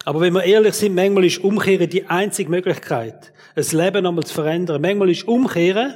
Aber 0.04 0.20
wenn 0.20 0.32
wir 0.32 0.44
ehrlich 0.44 0.74
sind, 0.74 0.94
manchmal 0.94 1.24
ist 1.24 1.44
Umkehren 1.44 1.88
die 1.88 2.06
einzige 2.06 2.50
Möglichkeit, 2.50 3.32
ein 3.54 3.66
Leben 3.70 4.02
nochmal 4.02 4.24
zu 4.24 4.34
verändern. 4.34 4.80
Manchmal 4.80 5.10
ist 5.10 5.28
Umkehren 5.28 5.94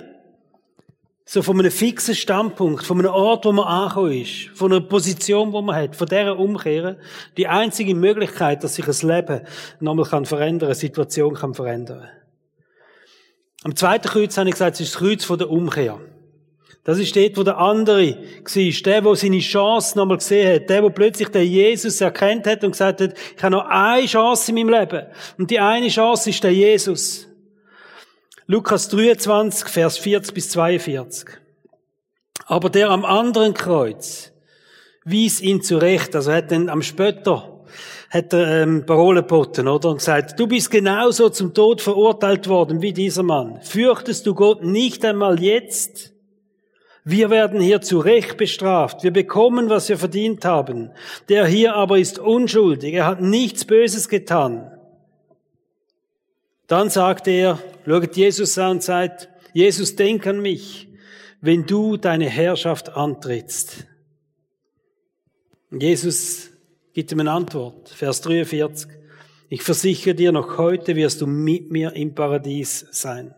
so 1.26 1.40
von 1.40 1.58
einem 1.58 1.70
fixen 1.70 2.14
Standpunkt, 2.14 2.84
von 2.84 2.98
einem 2.98 3.10
Ort, 3.10 3.46
wo 3.46 3.52
man 3.52 3.66
angekommen 3.66 4.12
ist, 4.12 4.50
von 4.54 4.70
einer 4.70 4.82
Position, 4.82 5.52
wo 5.52 5.62
man 5.62 5.74
hat, 5.74 5.96
von 5.96 6.06
dieser 6.06 6.38
Umkehren, 6.38 6.96
die 7.38 7.48
einzige 7.48 7.94
Möglichkeit, 7.94 8.62
dass 8.62 8.74
sich 8.74 8.86
ein 8.86 9.08
Leben 9.08 9.40
nochmal 9.80 10.04
kann 10.04 10.26
verändern, 10.26 10.68
eine 10.68 10.74
Situation 10.74 11.34
kann 11.34 11.54
verändern. 11.54 12.08
Am 13.62 13.74
zweiten 13.74 14.08
Kreuz 14.08 14.36
habe 14.36 14.50
ich 14.50 14.54
gesagt, 14.54 14.74
es 14.74 14.80
ist 14.80 14.94
das 14.94 15.00
Kreuz 15.00 15.24
von 15.24 15.38
der 15.38 15.48
Umkehr. 15.48 15.98
Das 16.82 16.98
ist 16.98 17.14
dort, 17.14 17.36
wo 17.36 17.42
der 17.42 17.58
andere 17.58 18.16
war. 18.16 18.82
Der, 18.84 19.00
der 19.00 19.16
seine 19.16 19.38
Chance 19.38 19.96
nochmal 19.96 20.18
gesehen 20.18 20.54
hat. 20.54 20.68
Der, 20.68 20.82
der 20.82 20.90
plötzlich 20.90 21.28
den 21.28 21.50
Jesus 21.50 22.00
erkannt 22.00 22.46
hat 22.46 22.64
und 22.64 22.72
gesagt 22.72 23.00
hat, 23.00 23.14
ich 23.36 23.42
habe 23.42 23.56
noch 23.56 23.66
eine 23.66 24.06
Chance 24.06 24.50
in 24.50 24.56
meinem 24.56 24.80
Leben. 24.80 25.06
Und 25.38 25.50
die 25.50 25.60
eine 25.60 25.88
Chance 25.88 26.30
ist 26.30 26.42
der 26.44 26.52
Jesus. 26.52 27.26
Lukas 28.46 28.88
23, 28.88 29.68
Vers 29.68 29.98
40 29.98 30.34
bis 30.34 30.50
42. 30.50 31.28
Aber 32.46 32.68
der 32.68 32.90
am 32.90 33.04
anderen 33.04 33.54
Kreuz 33.54 34.32
wies 35.04 35.40
ihn 35.40 35.62
zurecht. 35.62 36.14
Also 36.14 36.32
hat 36.32 36.50
dann 36.50 36.68
am 36.68 36.82
später 36.82 37.54
hat 38.14 38.32
er 38.32 38.62
ähm, 38.62 38.86
Parole 38.86 39.22
geboten, 39.22 39.66
oder? 39.66 39.90
Und 39.90 39.96
gesagt, 39.96 40.38
du 40.38 40.46
bist 40.46 40.70
genauso 40.70 41.30
zum 41.30 41.52
Tod 41.52 41.82
verurteilt 41.82 42.48
worden 42.48 42.80
wie 42.80 42.92
dieser 42.92 43.24
Mann. 43.24 43.60
Fürchtest 43.62 44.26
du 44.26 44.34
Gott 44.34 44.62
nicht 44.62 45.04
einmal 45.04 45.42
jetzt? 45.42 46.13
Wir 47.04 47.28
werden 47.28 47.60
hier 47.60 47.82
zu 47.82 47.98
Recht 47.98 48.38
bestraft. 48.38 49.02
Wir 49.02 49.12
bekommen, 49.12 49.68
was 49.68 49.90
wir 49.90 49.98
verdient 49.98 50.46
haben. 50.46 50.90
Der 51.28 51.46
hier 51.46 51.74
aber 51.74 51.98
ist 51.98 52.18
unschuldig. 52.18 52.94
Er 52.94 53.06
hat 53.06 53.20
nichts 53.20 53.66
Böses 53.66 54.08
getan. 54.08 54.70
Dann 56.66 56.88
sagte 56.88 57.30
er, 57.30 57.58
schaut 57.84 58.16
Jesus 58.16 58.56
an 58.56 58.72
und 58.72 58.82
sagt, 58.82 59.28
Jesus, 59.52 59.96
denk 59.96 60.26
an 60.26 60.40
mich, 60.40 60.88
wenn 61.42 61.66
du 61.66 61.98
deine 61.98 62.28
Herrschaft 62.28 62.96
antrittst. 62.96 63.86
Jesus 65.70 66.48
gibt 66.94 67.12
ihm 67.12 67.20
eine 67.20 67.32
Antwort. 67.32 67.90
Vers 67.90 68.22
43. 68.22 68.90
Ich 69.50 69.62
versichere 69.62 70.14
dir, 70.14 70.32
noch 70.32 70.56
heute 70.56 70.96
wirst 70.96 71.20
du 71.20 71.26
mit 71.26 71.70
mir 71.70 71.92
im 71.92 72.14
Paradies 72.14 72.86
sein. 72.92 73.34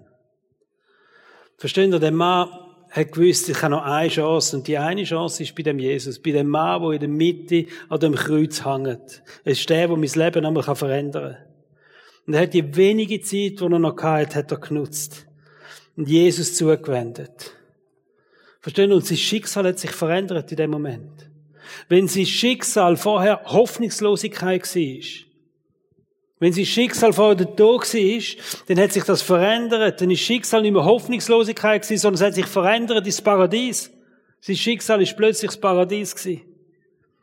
Verstehen 1.58 1.92
ihr, 1.92 1.98
der 1.98 2.12
Mann 2.12 2.48
hat 2.96 3.12
gewusst, 3.12 3.48
ich 3.48 3.62
habe 3.62 3.72
noch 3.72 3.84
eine 3.84 4.08
Chance. 4.08 4.56
Und 4.56 4.66
die 4.66 4.78
eine 4.78 5.04
Chance 5.04 5.42
ist 5.42 5.54
bei 5.54 5.62
dem 5.62 5.78
Jesus, 5.78 6.18
bei 6.18 6.32
dem 6.32 6.48
Mann, 6.48 6.80
der 6.82 6.90
in 6.92 7.00
der 7.00 7.08
Mitte 7.08 7.66
an 7.88 8.00
dem 8.00 8.14
Kreuz 8.14 8.64
hängt. 8.64 9.22
Es 9.44 9.60
ist 9.60 9.70
der, 9.70 9.88
der 9.88 9.96
mein 9.96 10.08
Leben 10.08 10.46
einmal 10.46 10.62
verändern 10.74 11.34
kann. 11.34 11.46
Und 12.26 12.34
er 12.34 12.42
hat 12.42 12.54
die 12.54 12.76
wenige 12.76 13.20
Zeit, 13.20 13.60
die 13.60 13.62
er 13.62 13.78
noch 13.78 14.02
hatte, 14.02 14.38
hat 14.38 14.50
er 14.50 14.58
genutzt. 14.58 15.26
Und 15.96 16.08
Jesus 16.08 16.56
zugewendet. 16.56 17.52
Verstehen? 18.60 18.92
Und 18.92 19.06
sein 19.06 19.16
Schicksal 19.16 19.66
hat 19.66 19.78
sich 19.78 19.92
verändert 19.92 20.50
in 20.50 20.56
dem 20.56 20.70
Moment. 20.70 21.30
Wenn 21.88 22.08
sein 22.08 22.26
Schicksal 22.26 22.96
vorher 22.96 23.42
Hoffnungslosigkeit 23.44 24.62
war, 24.74 25.25
wenn 26.38 26.52
sein 26.52 26.66
Schicksal 26.66 27.12
vorher 27.12 27.34
der 27.34 27.56
Tod 27.56 27.82
war, 27.82 28.22
dann 28.66 28.78
hat 28.78 28.92
sich 28.92 29.04
das 29.04 29.22
verändert. 29.22 30.00
Dann 30.00 30.10
ist 30.10 30.20
Schicksal 30.20 30.62
nicht 30.62 30.72
mehr 30.72 30.84
Hoffnungslosigkeit 30.84 31.82
gewesen, 31.82 32.00
sondern 32.00 32.20
es 32.20 32.26
hat 32.26 32.34
sich 32.34 32.46
verändert 32.46 33.06
ins 33.06 33.22
Paradies. 33.22 33.90
Sein 34.40 34.56
Schicksal 34.56 35.00
ist 35.00 35.16
plötzlich 35.16 35.52
das 35.52 35.60
Paradies 35.60 36.14
gewesen. 36.14 36.42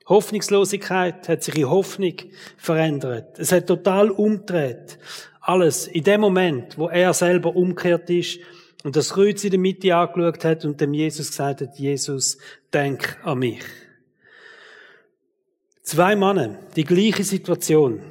Hoffnungslosigkeit 0.08 1.30
hat 1.30 1.44
sich 1.44 1.56
in 1.58 1.70
Hoffnung 1.70 2.16
verändert. 2.58 3.40
Es 3.40 3.52
hat 3.52 3.68
total 3.68 4.10
umgedreht. 4.10 4.98
Alles 5.40 5.88
in 5.88 6.04
dem 6.04 6.22
Moment, 6.22 6.78
wo 6.78 6.90
er 6.90 7.14
selber 7.14 7.56
umgekehrt 7.56 8.10
ist 8.10 8.40
und 8.84 8.96
das 8.96 9.12
Kreuz 9.12 9.44
in 9.44 9.52
der 9.52 9.60
Mitte 9.60 9.96
angeschaut 9.96 10.44
hat 10.44 10.66
und 10.66 10.82
dem 10.82 10.94
Jesus 10.94 11.30
gesagt 11.30 11.62
hat, 11.62 11.78
Jesus, 11.78 12.38
denk 12.74 13.18
an 13.24 13.40
mich. 13.40 13.64
Zwei 15.84 16.16
Männer, 16.16 16.60
die 16.76 16.84
gleiche 16.84 17.24
Situation. 17.24 18.02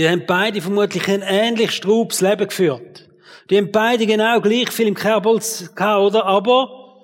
Die 0.00 0.08
haben 0.08 0.24
beide 0.24 0.62
vermutlich 0.62 1.06
ein 1.08 1.20
ähnlich 1.20 1.72
strubes 1.72 2.22
Leben 2.22 2.48
geführt. 2.48 3.06
Die 3.50 3.58
haben 3.58 3.70
beide 3.70 4.06
genau 4.06 4.40
gleich 4.40 4.70
viel 4.70 4.86
im 4.86 4.94
Kerbholz 4.94 5.74
gehabt, 5.74 6.00
oder? 6.00 6.24
Aber 6.24 7.02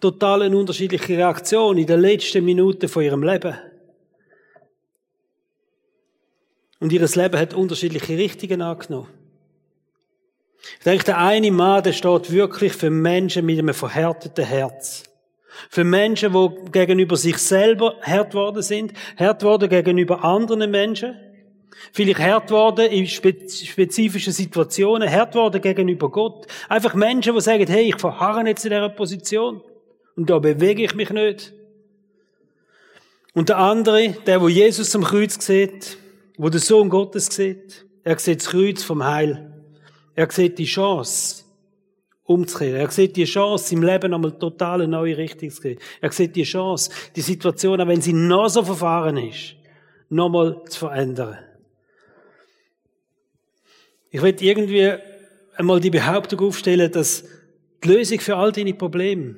total 0.00 0.42
eine 0.42 0.56
unterschiedliche 0.56 1.18
Reaktion 1.18 1.76
in 1.76 1.86
den 1.88 1.98
letzten 1.98 2.44
Minuten 2.44 2.88
von 2.88 3.02
ihrem 3.02 3.24
Leben. 3.24 3.58
Und 6.78 6.92
ihr 6.92 7.00
Leben 7.00 7.36
hat 7.36 7.52
unterschiedliche 7.52 8.16
Richtungen 8.16 8.62
angenommen. 8.62 9.08
Ich 10.78 10.84
denke, 10.84 11.02
der 11.02 11.18
eine 11.18 11.50
Mann, 11.50 11.82
der 11.82 11.94
steht 11.94 12.30
wirklich 12.30 12.74
für 12.74 12.90
Menschen 12.90 13.44
mit 13.44 13.58
einem 13.58 13.74
verhärteten 13.74 14.44
Herz. 14.44 15.02
Für 15.68 15.82
Menschen, 15.82 16.32
die 16.32 16.70
gegenüber 16.70 17.16
sich 17.16 17.38
selber 17.38 17.96
hart 18.02 18.34
worden 18.34 18.62
sind, 18.62 18.92
hart 19.18 19.42
worden 19.42 19.68
gegenüber 19.68 20.22
anderen 20.22 20.70
Menschen, 20.70 21.25
vielleicht 21.92 22.20
hart 22.20 22.50
worden 22.50 22.90
in 22.90 23.06
spezifischen 23.06 24.32
Situationen, 24.32 25.10
hart 25.10 25.34
worden 25.34 25.60
gegenüber 25.60 26.10
Gott. 26.10 26.46
Einfach 26.68 26.94
Menschen, 26.94 27.34
die 27.34 27.40
sagen, 27.40 27.66
hey, 27.66 27.88
ich 27.88 27.96
verharre 27.96 28.46
jetzt 28.46 28.64
in 28.64 28.70
dieser 28.70 28.88
Position 28.88 29.62
und 30.16 30.30
da 30.30 30.38
bewege 30.38 30.84
ich 30.84 30.94
mich 30.94 31.10
nicht. 31.10 31.52
Und 33.34 33.50
der 33.50 33.58
andere, 33.58 34.14
der, 34.26 34.40
wo 34.40 34.48
Jesus 34.48 34.94
am 34.96 35.04
Kreuz 35.04 35.44
sieht, 35.44 35.98
wo 36.38 36.48
der 36.48 36.60
Sohn 36.60 36.88
Gottes 36.88 37.26
sieht, 37.26 37.84
er 38.02 38.18
sieht 38.18 38.40
das 38.40 38.48
Kreuz 38.48 38.82
vom 38.82 39.04
Heil. 39.04 39.52
Er 40.14 40.30
sieht 40.30 40.58
die 40.58 40.64
Chance, 40.64 41.44
umzukehren. 42.26 42.76
Er 42.76 42.90
sieht 42.90 43.16
die 43.16 43.24
Chance, 43.24 43.74
im 43.74 43.82
Leben 43.82 44.12
einmal 44.12 44.32
total 44.38 44.80
eine 44.80 44.88
neue 44.88 45.16
Richtung 45.16 45.50
zu 45.50 45.62
gehen. 45.62 45.78
Er 46.00 46.12
sieht 46.12 46.34
die 46.36 46.42
Chance, 46.42 46.90
die 47.14 47.20
Situation, 47.20 47.80
auch 47.80 47.86
wenn 47.86 48.00
sie 48.00 48.12
noch 48.12 48.48
so 48.48 48.62
verfahren 48.62 49.16
ist, 49.16 49.56
nochmal 50.08 50.62
zu 50.68 50.80
verändern. 50.80 51.38
Ich 54.16 54.22
will 54.22 54.34
irgendwie 54.40 54.94
einmal 55.56 55.78
die 55.78 55.90
Behauptung 55.90 56.40
aufstellen, 56.40 56.90
dass 56.90 57.24
die 57.84 57.88
Lösung 57.88 58.18
für 58.18 58.36
all 58.36 58.50
deine 58.50 58.72
Probleme 58.72 59.36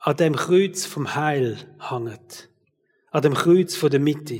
an 0.00 0.18
dem 0.18 0.36
Kreuz 0.36 0.84
vom 0.84 1.14
Heil 1.14 1.56
hängt. 1.80 2.50
An 3.10 3.22
dem 3.22 3.32
Kreuz 3.32 3.74
von 3.74 3.88
der 3.90 4.00
Mitte. 4.00 4.34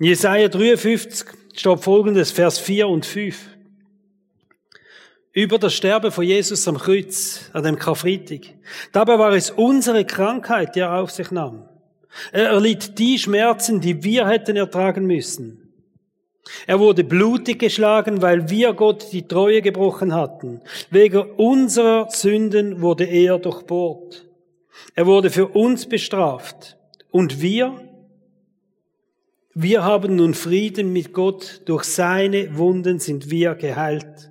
In 0.00 0.06
Jesaja 0.06 0.48
53 0.48 1.28
steht 1.54 1.78
folgendes, 1.78 2.32
Vers 2.32 2.58
4 2.58 2.88
und 2.88 3.06
5. 3.06 3.38
Über 5.30 5.60
das 5.60 5.74
Sterben 5.74 6.10
von 6.10 6.24
Jesus 6.24 6.66
am 6.66 6.76
Kreuz, 6.76 7.48
an 7.52 7.62
dem 7.62 7.78
Karfreitag. 7.78 8.52
Dabei 8.90 9.16
war 9.20 9.30
es 9.30 9.52
unsere 9.52 10.04
Krankheit, 10.04 10.74
die 10.74 10.80
er 10.80 10.94
auf 10.94 11.12
sich 11.12 11.30
nahm. 11.30 11.68
Er 12.32 12.48
erlitt 12.48 12.98
die 12.98 13.16
Schmerzen, 13.16 13.80
die 13.80 14.02
wir 14.02 14.26
hätten 14.26 14.56
ertragen 14.56 15.06
müssen. 15.06 15.67
Er 16.66 16.80
wurde 16.80 17.04
blutig 17.04 17.58
geschlagen, 17.58 18.22
weil 18.22 18.50
wir 18.50 18.72
Gott 18.72 19.12
die 19.12 19.26
Treue 19.26 19.62
gebrochen 19.62 20.14
hatten. 20.14 20.60
Wegen 20.90 21.22
unserer 21.36 22.10
Sünden 22.10 22.80
wurde 22.80 23.04
er 23.04 23.38
durchbohrt. 23.38 24.26
Er 24.94 25.06
wurde 25.06 25.30
für 25.30 25.48
uns 25.48 25.86
bestraft. 25.86 26.76
Und 27.10 27.40
wir? 27.40 27.80
Wir 29.54 29.84
haben 29.84 30.16
nun 30.16 30.34
Frieden 30.34 30.92
mit 30.92 31.12
Gott. 31.12 31.62
Durch 31.64 31.84
seine 31.84 32.56
Wunden 32.56 32.98
sind 32.98 33.30
wir 33.30 33.54
geheilt. 33.54 34.30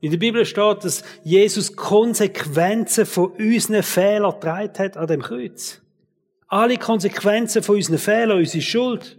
In 0.00 0.10
der 0.10 0.18
Bibel 0.18 0.44
steht, 0.44 0.84
dass 0.84 1.02
Jesus 1.24 1.74
Konsequenzen 1.74 3.06
von 3.06 3.32
unseren 3.32 3.82
Fehlern 3.82 4.32
getragen 4.32 4.78
hat 4.78 4.96
an 4.96 5.06
dem 5.06 5.22
Kreuz. 5.22 5.80
Alle 6.48 6.76
Konsequenzen 6.76 7.62
von 7.62 7.76
unseren 7.76 7.98
Fehlern, 7.98 8.38
unsere 8.38 8.62
Schuld. 8.62 9.15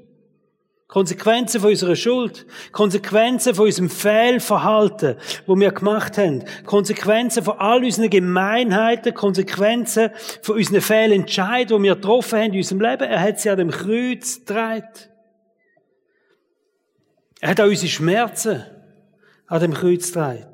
Konsequenzen 0.88 1.60
von 1.60 1.72
unserer 1.72 1.98
Schuld, 1.98 2.46
Konsequenzen 2.72 3.53
von 3.53 3.65
unserem 3.65 3.89
Fehlverhalten, 3.89 5.17
wo 5.46 5.58
wir 5.58 5.72
gemacht 5.72 6.17
haben, 6.17 6.46
Konsequenzen 6.65 7.44
von 7.44 7.60
all 7.60 7.84
unseren 7.84 8.10
Gemeinheiten, 8.10 9.13
Konsequenzen 9.13 10.12
von 10.41 10.56
unseren 10.56 10.79
Fehlentscheidungen, 10.79 11.84
die 11.84 11.89
wir 11.89 11.96
getroffen 11.96 12.39
haben 12.39 12.53
in 12.53 12.58
unserem 12.60 12.82
Leben. 12.82 13.03
Er 13.03 13.20
hat 13.20 13.39
sie 13.39 13.50
an 13.50 13.58
dem 13.58 13.72
Kreuz 13.72 14.39
getragen. 14.39 14.88
Er 17.41 17.50
hat 17.50 17.60
auch 17.60 17.67
unsere 17.67 17.89
Schmerzen 17.89 18.63
an 19.48 19.60
dem 19.60 19.74
Kreuz 19.74 20.08
getragen. 20.08 20.48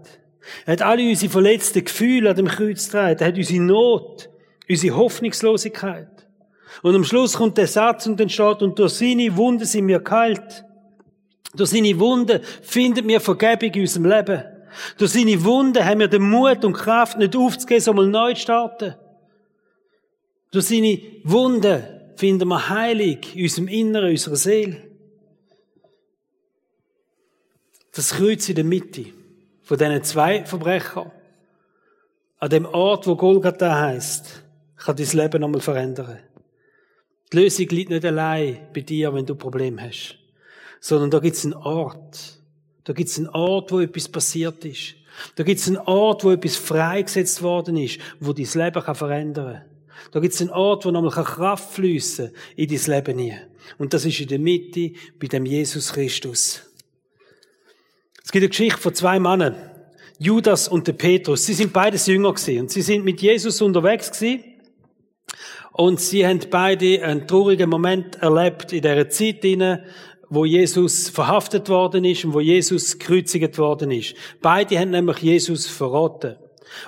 Er 0.66 0.74
hat 0.74 0.82
alle 0.82 1.08
unsere 1.08 1.32
verletzten 1.32 1.86
Gefühle 1.86 2.32
an 2.32 2.36
dem 2.36 2.48
Kreuz 2.48 2.86
getragen. 2.86 3.20
Er 3.20 3.28
hat 3.28 3.38
unsere 3.38 3.62
Not, 3.62 4.30
unsere 4.68 4.98
Hoffnungslosigkeit. 4.98 6.12
Und 6.82 6.96
am 6.96 7.03
Schluss 7.03 7.34
kommt 7.34 7.58
der 7.58 7.68
Satz 7.68 8.08
und 8.08 8.20
dann 8.20 8.30
steht, 8.30 8.62
und 8.62 8.77
durch 8.80 8.94
seine 8.94 9.36
Wunden 9.38 9.65
sind 9.65 9.88
wir 9.88 10.00
geheilt. 10.00 10.65
Durch 11.56 11.70
seine 11.70 12.00
Wunden 12.00 12.42
findet 12.62 13.08
wir 13.08 13.22
Vergebung 13.22 13.72
in 13.74 13.82
unserem 13.82 14.06
Leben. 14.06 14.44
Durch 14.98 15.12
seine 15.12 15.44
Wunden 15.44 15.86
haben 15.86 16.00
wir 16.00 16.08
den 16.08 16.30
Mut 16.30 16.65
und 16.65 16.74
Kraft, 16.74 17.18
nicht 17.18 17.36
aufzugehen, 17.36 17.82
sondern 17.82 18.10
neu 18.10 18.34
zu 18.34 18.42
starten. 18.42 18.96
Durch 20.51 20.65
seine 20.65 21.00
Wunden 21.24 21.84
finden 22.15 22.48
wir 22.48 22.70
Heilig 22.70 23.36
in 23.36 23.44
unserem 23.44 23.68
Inneren, 23.68 24.08
in 24.08 24.13
unserer 24.13 24.36
Seele. 24.36 24.82
Das 27.96 28.15
Kreuz 28.15 28.50
in 28.50 28.56
der 28.56 28.63
Mitte 28.63 29.06
von 29.62 29.77
diesen 29.77 30.03
zwei 30.03 30.46
Verbrechern, 30.46 31.12
an 32.39 32.50
dem 32.50 32.65
Ort, 32.65 33.08
wo 33.08 33.15
Golgatha 33.15 33.80
heißt, 33.80 34.44
kann 34.77 34.96
dein 34.96 35.08
Leben 35.08 35.42
nochmal 35.42 35.62
verändern. 35.62 36.20
Die 37.34 37.38
Lösung 37.38 37.68
liegt 37.70 37.90
nicht 37.90 38.06
allein 38.06 38.60
bei 38.74 38.82
dir, 38.82 39.12
wenn 39.12 39.25
du 39.25 39.34
Problem 39.34 39.82
hast, 39.82 40.20
sondern 40.80 41.10
da 41.10 41.18
gibt 41.18 41.36
es 41.36 41.44
einen 41.44 41.56
Ort. 41.56 42.38
Da 42.84 42.94
gibt 42.94 43.10
es 43.10 43.18
einen 43.18 43.30
Ort, 43.30 43.72
wo 43.72 43.80
etwas 43.80 44.08
passiert 44.08 44.63
ist. 44.66 44.96
Da 45.36 45.44
gibt 45.44 45.60
es 45.60 45.68
einen 45.68 45.78
Ort, 45.78 46.24
wo 46.24 46.32
etwas 46.32 46.56
freigesetzt 46.56 47.42
worden 47.42 47.78
ist, 47.78 48.00
wo 48.20 48.34
dein 48.34 48.48
Leben 48.54 48.84
kann 48.84 48.96
verändern 48.96 49.54
kann. 49.54 49.66
Da 50.12 50.20
gibt 50.20 50.36
es 50.36 50.42
einen 50.42 50.52
Ort, 50.52 50.86
wo 50.86 50.92
nochmal 50.92 51.24
Kraft 51.24 51.74
fließen 51.74 52.32
in 52.56 52.68
dein 52.68 52.96
Leben 52.96 53.18
hinein. 53.18 53.42
Und 53.80 53.96
das 53.96 54.06
ist 54.06 54.20
in 54.20 54.28
der 54.28 54.40
Mitte 54.40 54.92
bei 55.20 55.28
dem 55.28 55.48
Jesus 55.48 55.94
Christus. 55.94 56.62
Es 58.24 58.32
gibt 58.32 58.43
eine 58.43 58.50
Geschichte 58.50 58.80
von 58.80 58.93
zwei 58.93 59.19
Männern. 59.19 59.56
Judas 60.19 60.67
und 60.67 60.86
der 60.86 60.93
Petrus. 60.93 61.48
Sie 61.48 61.54
sind 61.56 61.74
beides 61.74 62.06
Jünger 62.06 62.34
gewesen. 62.34 62.62
Und 62.62 62.72
sie 62.72 62.84
sind 62.84 63.04
mit 63.04 63.22
Jesus 63.22 63.60
unterwegs 63.62 64.12
gewesen. 64.12 64.53
Und 65.74 66.00
sie 66.00 66.26
haben 66.26 66.40
beide 66.50 67.04
einen 67.04 67.28
traurigen 67.28 67.70
Moment 67.70 68.16
erlebt 68.22 68.72
in 68.74 68.84
der 68.84 69.10
Zeit 69.10 69.44
inne, 69.44 69.84
wo 70.30 70.46
Jesus 70.46 71.10
verhaftet 71.10 71.68
worden 71.68 72.06
ist 72.06 72.26
und 72.26 72.34
wo 72.34 72.40
Jesus 72.40 72.98
gekreuzigt 72.98 73.58
worden 73.58 73.92
ist. 73.92 74.16
Beide 74.42 74.80
haben 74.80 74.92
nämlich 74.92 75.18
Jesus 75.18 75.68
verraten. 75.68 76.38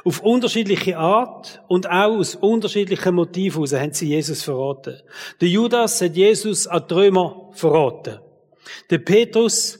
Auf 0.04 0.22
unterschiedliche 0.22 0.98
Art 0.98 1.62
und 1.68 1.88
auch 1.88 2.18
aus 2.18 2.36
unterschiedlichen 2.36 3.16
Motiven 3.16 3.56
heraus 3.56 3.74
haben 3.74 3.94
sie 3.94 4.10
Jesus 4.10 4.44
verraten. 4.44 5.02
Der 5.42 5.50
Judas 5.50 6.02
hat 6.02 6.16
Jesus 6.16 6.66
an 6.66 6.86
die 6.90 6.94
Römer 6.94 7.50
verraten. 7.54 8.20
Der 8.90 8.98
Petrus 9.00 9.80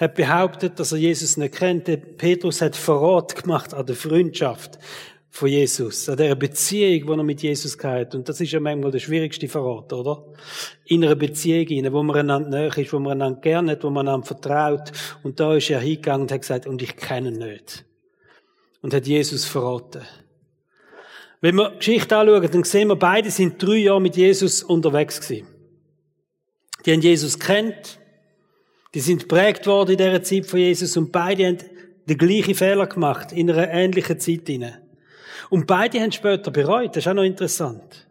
hat 0.00 0.14
behauptet, 0.14 0.80
dass 0.80 0.92
er 0.92 0.98
Jesus 0.98 1.36
nicht 1.36 1.54
kennt. 1.54 1.86
Der 1.86 1.98
Petrus 1.98 2.62
hat 2.62 2.74
Verrat 2.74 3.42
gemacht 3.42 3.74
an 3.74 3.86
der 3.86 3.96
Freundschaft 3.96 4.78
von 5.30 5.48
Jesus, 5.48 6.08
an 6.08 6.16
dieser 6.16 6.34
Beziehung, 6.34 7.06
die 7.06 7.20
er 7.20 7.22
mit 7.22 7.42
Jesus 7.42 7.78
hat. 7.82 8.14
Und 8.16 8.28
das 8.28 8.40
ist 8.40 8.50
ja 8.50 8.58
manchmal 8.58 8.90
der 8.90 8.98
schwierigste 8.98 9.48
Verrat, 9.48 9.92
oder? 9.92 10.24
In 10.86 11.04
einer 11.04 11.14
Beziehung, 11.14 11.92
wo 11.92 12.02
man 12.02 12.16
einander 12.16 12.50
näher 12.50 12.76
ist, 12.76 12.92
wo 12.92 12.98
man 12.98 13.12
einander 13.12 13.40
gerne 13.40 13.72
hat, 13.72 13.84
wo 13.84 13.90
man 13.90 14.08
einander 14.08 14.26
vertraut. 14.26 14.90
Und 15.22 15.38
da 15.38 15.54
ist 15.54 15.70
er 15.70 15.80
hingegangen 15.80 16.22
und 16.22 16.32
hat 16.32 16.40
gesagt, 16.40 16.66
und 16.66 16.82
ich 16.82 16.96
kenne 16.96 17.28
ihn 17.28 17.38
nicht. 17.38 17.84
Und 18.82 18.92
hat 18.92 19.06
Jesus 19.06 19.44
verraten. 19.44 20.02
Wenn 21.40 21.54
wir 21.54 21.70
die 21.70 21.78
Geschichte 21.78 22.16
anschauen, 22.16 22.50
dann 22.50 22.64
sehen 22.64 22.88
wir, 22.88 22.96
beide 22.96 23.30
sind 23.30 23.62
drei 23.62 23.76
Jahre 23.76 24.00
mit 24.00 24.16
Jesus 24.16 24.62
unterwegs 24.62 25.20
gewesen. 25.20 25.46
Die 26.84 26.92
haben 26.92 27.00
Jesus 27.00 27.38
kennt. 27.38 27.98
Die 28.94 29.00
sind 29.00 29.28
prägt 29.28 29.66
worden 29.66 29.92
in 29.92 29.98
dieser 29.98 30.22
Zeit 30.22 30.46
von 30.46 30.58
Jesus 30.58 30.96
und 30.96 31.12
beide 31.12 31.46
haben 31.46 31.58
den 32.06 32.18
gleichen 32.18 32.56
Fehler 32.56 32.88
gemacht 32.88 33.30
in 33.30 33.48
einer 33.48 33.70
ähnlichen 33.70 34.18
Zeit 34.18 34.48
hinein. 34.48 34.78
Und 35.48 35.66
beide 35.66 36.00
haben 36.00 36.12
später 36.12 36.50
bereut. 36.50 36.90
Das 36.90 37.04
ist 37.04 37.08
auch 37.08 37.14
noch 37.14 37.22
interessant. 37.22 38.06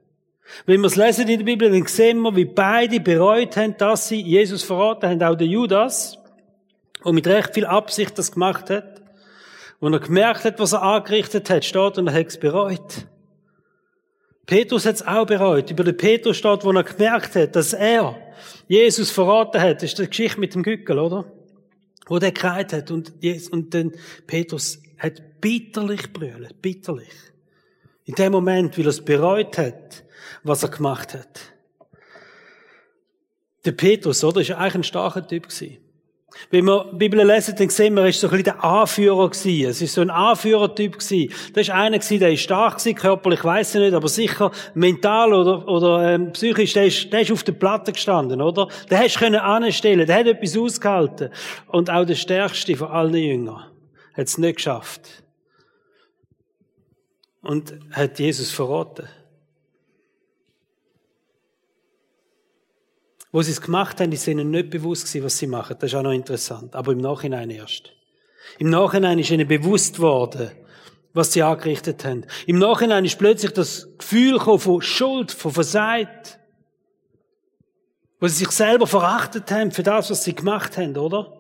Wenn 0.65 0.81
wir 0.81 0.87
es 0.87 0.95
lesen 0.95 1.27
in 1.27 1.37
der 1.39 1.45
Bibel, 1.45 1.69
dann 1.69 1.85
sehen 1.85 2.21
wir, 2.21 2.35
wie 2.35 2.45
beide 2.45 2.99
bereut 2.99 3.55
haben, 3.55 3.77
dass 3.77 4.07
sie 4.07 4.21
Jesus 4.21 4.63
verraten 4.63 5.09
haben. 5.09 5.23
Auch 5.23 5.35
der 5.35 5.47
Judas, 5.47 6.17
der 7.03 7.13
mit 7.13 7.27
recht 7.27 7.53
viel 7.53 7.65
Absicht 7.65 8.17
das 8.17 8.31
gemacht 8.31 8.69
hat. 8.69 9.01
Wo 9.79 9.87
er 9.87 9.99
gemerkt 9.99 10.43
hat, 10.43 10.59
was 10.59 10.73
er 10.73 10.81
angerichtet 10.81 11.49
hat, 11.49 11.63
steht 11.63 11.97
und 11.97 12.07
er 12.07 12.13
hat 12.13 12.27
es 12.27 12.39
bereut. 12.39 13.05
Petrus 14.45 14.85
hat 14.85 14.95
es 14.95 15.07
auch 15.07 15.25
bereut. 15.25 15.69
Über 15.69 15.83
den 15.83 15.95
Petrus 15.95 16.37
steht, 16.37 16.65
wo 16.65 16.71
er 16.71 16.83
gemerkt 16.83 17.35
hat, 17.35 17.55
dass 17.55 17.73
er 17.73 18.17
Jesus 18.67 19.11
verraten 19.11 19.61
hat. 19.61 19.77
Das 19.77 19.91
ist 19.91 19.99
die 19.99 20.07
Geschichte 20.07 20.39
mit 20.39 20.55
dem 20.55 20.63
Gückel, 20.63 20.97
oder? 20.99 21.31
Wo 22.07 22.17
der 22.17 22.31
gekreit 22.31 22.73
hat 22.73 22.89
und, 22.89 23.13
und 23.51 23.73
dann 23.73 23.93
Petrus 24.25 24.81
hat 24.99 25.41
bitterlich 25.41 26.11
brüllt, 26.13 26.61
bitterlich. 26.61 27.07
In 28.05 28.15
dem 28.15 28.31
Moment, 28.31 28.77
weil 28.77 28.85
er 28.85 28.89
es 28.89 29.03
bereut 29.03 29.57
hat, 29.57 30.03
was 30.43 30.63
er 30.63 30.69
gemacht 30.69 31.13
hat. 31.13 31.39
Der 33.65 33.71
Petrus, 33.71 34.23
oder, 34.23 34.41
ist 34.41 34.51
eigentlich 34.51 34.75
ein 34.75 34.83
starker 34.83 35.27
Typ 35.27 35.47
gewesen. 35.47 35.77
Wenn 36.51 36.65
wir 36.65 36.85
die 36.91 36.97
Bibel 36.97 37.25
lesen, 37.25 37.55
dann 37.57 37.69
sehen 37.69 37.95
wir, 37.95 38.03
er 38.03 38.09
ist 38.09 38.19
so 38.19 38.27
ein 38.27 38.31
bisschen 38.31 38.45
der 38.45 38.63
Anführer 38.63 39.29
gewesen. 39.29 39.69
Es 39.69 39.81
ist 39.81 39.93
so 39.93 40.01
ein 40.01 40.09
Anführertyp 40.09 40.99
gewesen. 40.99 41.33
Das 41.53 41.63
ist 41.63 41.69
einer 41.71 41.97
gewesen, 41.97 42.19
der 42.19 42.31
ist 42.31 42.41
stark 42.41 42.77
gewesen, 42.77 42.95
körperlich 42.95 43.43
weiß 43.43 43.75
ich 43.75 43.81
nicht, 43.81 43.93
aber 43.93 44.07
sicher 44.07 44.51
mental 44.73 45.33
oder, 45.33 45.67
oder 45.67 46.13
ähm, 46.13 46.31
psychisch, 46.31 46.73
der 46.73 46.85
ist, 46.85 47.11
der 47.11 47.21
ist 47.21 47.31
auf 47.31 47.43
der 47.43 47.53
Platte 47.53 47.91
gestanden, 47.91 48.41
oder? 48.41 48.67
Der 48.89 48.99
hast 48.99 49.19
du 49.19 49.41
anstellen, 49.41 50.05
der 50.05 50.15
hat 50.15 50.27
etwas 50.27 50.57
ausgehalten. 50.57 51.29
Und 51.67 51.89
auch 51.89 52.05
der 52.05 52.15
stärkste 52.15 52.75
von 52.75 52.89
allen 52.89 53.15
Jüngern 53.15 53.65
hat 54.13 54.27
es 54.27 54.37
nicht 54.37 54.57
geschafft 54.57 55.23
und 57.41 57.79
hat 57.91 58.19
Jesus 58.19 58.51
verraten. 58.51 59.07
Wo 63.31 63.41
sie 63.41 63.51
es 63.51 63.61
gemacht 63.61 63.99
haben, 63.99 64.11
ist 64.11 64.27
ihnen 64.27 64.49
nicht 64.49 64.71
bewusst 64.71 65.05
gewesen, 65.05 65.25
was 65.25 65.37
sie 65.37 65.47
machen. 65.47 65.77
Das 65.79 65.91
ist 65.91 65.95
auch 65.95 66.01
noch 66.01 66.11
interessant. 66.11 66.75
Aber 66.75 66.91
im 66.93 66.97
Nachhinein 66.97 67.51
erst. 67.51 67.91
Im 68.57 68.71
Nachhinein 68.71 69.19
ist 69.19 69.29
ihnen 69.29 69.47
bewusst 69.47 69.99
worden, 69.99 70.51
was 71.13 71.33
sie 71.33 71.43
angerichtet 71.43 72.03
haben. 72.05 72.25
Im 72.47 72.57
Nachhinein 72.57 73.05
ist 73.05 73.19
plötzlich 73.19 73.51
das 73.51 73.87
Gefühl 73.99 74.39
von 74.39 74.81
Schuld, 74.81 75.31
von 75.31 75.51
Verseit. 75.51 76.39
Wo 78.19 78.27
sie 78.27 78.35
sich 78.35 78.51
selber 78.51 78.87
verachtet 78.87 79.51
haben 79.51 79.71
für 79.71 79.83
das, 79.83 80.09
was 80.09 80.23
sie 80.23 80.33
gemacht 80.33 80.77
haben, 80.77 80.97
oder? 80.97 81.38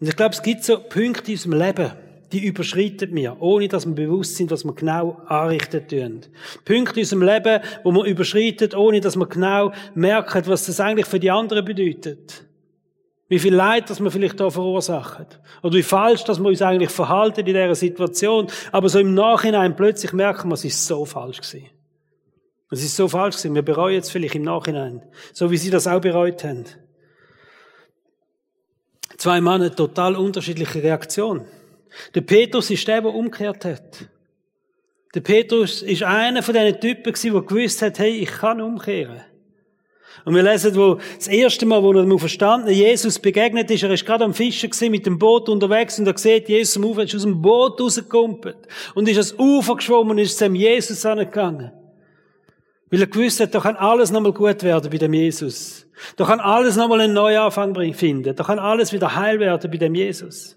Und 0.00 0.08
ich 0.08 0.16
glaube, 0.16 0.34
es 0.34 0.42
gibt 0.42 0.64
so 0.64 0.78
Punkte 0.78 1.32
in 1.32 1.36
unserem 1.36 1.58
Leben, 1.58 1.92
die 2.32 2.46
überschreiten 2.46 3.14
wir, 3.14 3.36
ohne 3.40 3.68
dass 3.68 3.86
wir 3.86 3.94
bewusst 3.94 4.36
sind, 4.36 4.50
was 4.50 4.64
wir 4.64 4.74
genau 4.74 5.20
anrichten 5.26 5.88
tun. 5.88 6.20
Punkte 6.64 7.00
in 7.00 7.04
unserem 7.04 7.22
Leben, 7.22 7.60
wo 7.84 7.92
wir 7.92 8.04
überschreiten, 8.04 8.74
ohne 8.74 9.00
dass 9.00 9.16
wir 9.16 9.26
genau 9.26 9.72
merken, 9.94 10.42
was 10.46 10.66
das 10.66 10.78
eigentlich 10.80 11.06
für 11.06 11.18
die 11.18 11.30
anderen 11.30 11.64
bedeutet. 11.64 12.44
Wie 13.30 13.38
viel 13.38 13.54
Leid, 13.54 13.90
das 13.90 14.00
wir 14.00 14.10
vielleicht 14.10 14.40
da 14.40 14.48
verursachen. 14.48 15.26
Oder 15.62 15.74
wie 15.74 15.82
falsch, 15.82 16.24
dass 16.24 16.38
wir 16.38 16.48
uns 16.48 16.62
eigentlich 16.62 16.90
verhalten 16.90 17.40
in 17.40 17.46
dieser 17.46 17.74
Situation. 17.74 18.46
Aber 18.72 18.88
so 18.88 18.98
im 18.98 19.12
Nachhinein 19.12 19.76
plötzlich 19.76 20.12
merken 20.14 20.48
wir, 20.48 20.54
es 20.54 20.64
ist 20.64 20.86
so 20.86 21.04
falsch 21.04 21.42
gewesen. 21.42 21.66
Es 22.70 22.82
ist 22.82 22.96
so 22.96 23.08
falsch 23.08 23.36
gewesen. 23.36 23.54
Wir 23.54 23.62
bereuen 23.62 23.94
jetzt 23.94 24.10
vielleicht 24.10 24.34
im 24.34 24.42
Nachhinein. 24.42 25.02
So 25.34 25.50
wie 25.50 25.58
sie 25.58 25.70
das 25.70 25.86
auch 25.86 26.00
bereut 26.00 26.42
haben. 26.42 26.64
Zwei 29.18 29.40
Männer, 29.40 29.74
total 29.74 30.14
unterschiedliche 30.14 30.80
Reaktion. 30.82 31.44
Der 32.14 32.20
Petrus 32.20 32.70
ist 32.70 32.86
der, 32.86 33.02
der 33.02 33.12
umgekehrt 33.12 33.64
hat. 33.64 34.06
Der 35.12 35.20
Petrus 35.20 35.82
ist 35.82 36.04
einer 36.04 36.42
von 36.42 36.54
diesen 36.54 36.80
Typen 36.80 37.12
gewesen, 37.12 37.32
der 37.32 37.42
gewusst 37.42 37.82
hat, 37.82 37.98
hey, 37.98 38.10
ich 38.10 38.30
kann 38.30 38.60
umkehren. 38.60 39.22
Und 40.24 40.34
wir 40.34 40.42
lesen, 40.42 40.76
wo 40.76 41.00
das 41.16 41.26
erste 41.26 41.66
Mal, 41.66 41.82
wo 41.82 41.92
er 41.92 42.02
dem 42.02 42.18
verstanden 42.18 42.70
Jesus 42.70 43.18
begegnet 43.18 43.70
ist, 43.70 43.82
er 43.82 43.90
ist 43.90 44.06
gerade 44.06 44.24
am 44.24 44.34
Fischen 44.34 44.70
gewesen, 44.70 44.90
mit 44.92 45.06
dem 45.06 45.18
Boot 45.18 45.48
unterwegs 45.48 45.98
und 45.98 46.06
er 46.06 46.16
sieht 46.16 46.48
Jesus 46.48 46.76
am 46.76 46.84
Ufer, 46.84 47.02
ist 47.02 47.14
aus 47.14 47.22
dem 47.22 47.42
Boot 47.42 47.80
rausgekumpelt 47.80 48.58
und 48.94 49.08
ist 49.08 49.16
ans 49.16 49.34
Ufer 49.38 49.76
geschwommen 49.76 50.12
und 50.12 50.18
ist 50.18 50.38
zu 50.38 50.44
dem 50.44 50.54
Jesus 50.54 51.04
angegangen. 51.04 51.72
Weil 52.90 53.00
er 53.02 53.06
gewusst 53.06 53.40
hat, 53.40 53.54
da 53.54 53.60
kann 53.60 53.76
alles 53.76 54.10
nochmal 54.10 54.32
gut 54.32 54.62
werden 54.62 54.90
bei 54.90 54.98
dem 54.98 55.12
Jesus. 55.12 55.86
Da 56.16 56.24
kann 56.24 56.40
alles 56.40 56.76
nochmal 56.76 57.02
einen 57.02 57.12
Neuanfang 57.12 57.74
finden. 57.92 58.34
Da 58.34 58.44
kann 58.44 58.58
alles 58.58 58.92
wieder 58.92 59.14
heil 59.14 59.40
werden 59.40 59.70
bei 59.70 59.76
dem 59.76 59.94
Jesus. 59.94 60.56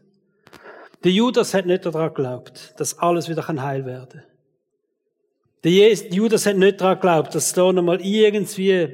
Der 1.03 1.11
Judas 1.11 1.53
hat 1.53 1.65
nicht 1.65 1.85
daran 1.85 2.13
geglaubt, 2.13 2.73
dass 2.77 2.97
alles 2.99 3.27
wieder 3.27 3.45
heil 3.47 3.85
werden 3.85 4.21
kann. 4.21 4.23
Der 5.63 5.71
Judas 5.71 6.45
hat 6.45 6.57
nicht 6.57 6.79
daran 6.79 6.95
geglaubt, 6.95 7.35
dass 7.35 7.53
da 7.53 7.71
nochmal 7.71 8.01
irgendwie 8.01 8.87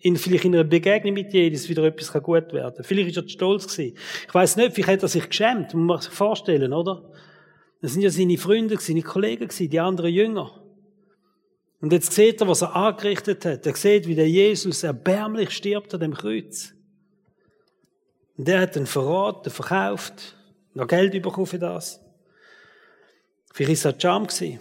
in, 0.00 0.16
vielleicht 0.16 0.44
in 0.44 0.54
einer 0.54 0.64
Begegnung 0.64 1.14
mit 1.14 1.32
Jesus 1.32 1.68
wieder 1.68 1.82
etwas 1.84 2.12
gut 2.22 2.52
werden 2.52 2.74
kann. 2.76 2.84
Vielleicht 2.84 3.10
ist 3.10 3.16
er 3.16 3.28
stolz 3.28 3.66
gewesen. 3.66 3.96
Ich 4.26 4.34
weiß 4.34 4.56
nicht, 4.56 4.72
vielleicht 4.74 4.88
hat 4.88 5.02
er 5.02 5.08
sich 5.08 5.28
geschämt, 5.28 5.74
muss 5.74 5.86
man 5.86 6.00
sich 6.00 6.12
vorstellen, 6.12 6.72
oder? 6.72 7.10
Das 7.82 7.92
sind 7.92 8.02
ja 8.02 8.10
seine 8.10 8.38
Freunde, 8.38 8.76
seine 8.78 9.02
Kollegen, 9.02 9.48
die 9.48 9.80
anderen 9.80 10.12
Jünger. 10.12 10.62
Und 11.80 11.92
jetzt 11.92 12.12
sieht 12.12 12.40
er, 12.40 12.48
was 12.48 12.62
er 12.62 12.74
angerichtet 12.74 13.44
hat. 13.44 13.66
Er 13.66 13.76
sieht, 13.76 14.06
wie 14.06 14.14
der 14.14 14.28
Jesus 14.28 14.82
erbärmlich 14.82 15.50
stirbt 15.50 15.92
an 15.94 16.00
dem 16.00 16.14
Kreuz. 16.14 16.72
Und 18.36 18.48
der 18.48 18.60
hat 18.60 18.76
ihn 18.76 18.86
verraten, 18.86 19.50
verkauft, 19.50 20.36
noch 20.74 20.86
Geld 20.86 21.12
bekommen 21.22 21.46
für 21.46 21.58
das. 21.58 22.00
Vielleicht 23.52 23.84
war 23.84 23.92
es 23.92 24.38
gewesen. 24.38 24.60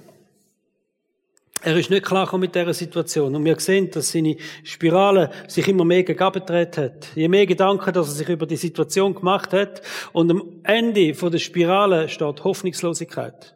Er 1.62 1.75
ist 1.78 1.89
nicht 1.89 2.06
klar 2.06 2.38
mit 2.38 2.54
dieser 2.54 2.73
Situation. 2.73 3.36
Und 3.36 3.43
wir 3.43 3.60
sehen, 3.60 3.89
dass 3.89 4.12
seine 4.12 4.38
Spirale 4.63 5.32
sich 5.47 5.67
immer 5.67 5.84
mehr 5.84 6.04
gegabendreht 6.04 6.78
hat. 6.78 7.08
Je 7.15 7.28
mehr 7.28 7.47
Gedanken, 7.47 7.91
dass 7.91 8.10
er 8.10 8.13
sich 8.13 8.30
über 8.30 8.45
die 8.45 8.56
Situation 8.56 9.15
gemacht 9.15 9.51
hat. 9.51 9.82
Und 10.13 10.30
am 10.30 10.43
Ende 10.63 11.12
der 11.12 11.38
Spirale 11.39 12.08
steht 12.08 12.43
Hoffnungslosigkeit. 12.43 13.56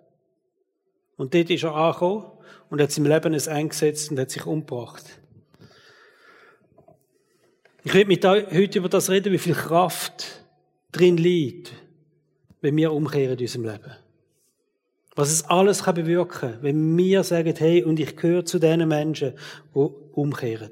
Und 1.18 1.36
dort 1.36 1.50
ist 1.50 1.64
er 1.64 1.76
angekommen 1.76 2.26
und 2.70 2.82
hat 2.82 2.92
sein 2.92 3.06
Leben 3.06 3.34
es 3.34 3.48
eingesetzt 3.48 4.12
und 4.12 4.20
hat 4.20 4.32
sich 4.32 4.46
umgebracht. 4.46 5.04
Ich 7.84 7.94
will 7.94 8.06
mit 8.06 8.26
euch 8.26 8.46
heute 8.52 8.80
über 8.80 8.90
das 8.90 9.10
reden, 9.10 9.34
wie 9.34 9.38
viel 9.38 9.56
Kraft 9.56 10.46
drin 10.92 11.18
liegt, 11.18 11.72
wenn 12.62 12.76
wir 12.76 12.92
umkehren 12.92 13.38
in 13.38 13.46
unserem 13.46 13.66
Leben. 13.66 13.96
Was 15.16 15.32
es 15.32 15.46
alles 15.46 15.84
kann 15.84 15.96
bewirken, 15.96 16.58
wenn 16.62 16.98
wir 16.98 17.24
sagen, 17.24 17.54
hey, 17.58 17.84
und 17.84 18.00
ich 18.00 18.16
gehöre 18.16 18.46
zu 18.46 18.60
den 18.60 18.88
Menschen, 18.88 19.34
die 19.74 19.90
umkehren. 20.14 20.72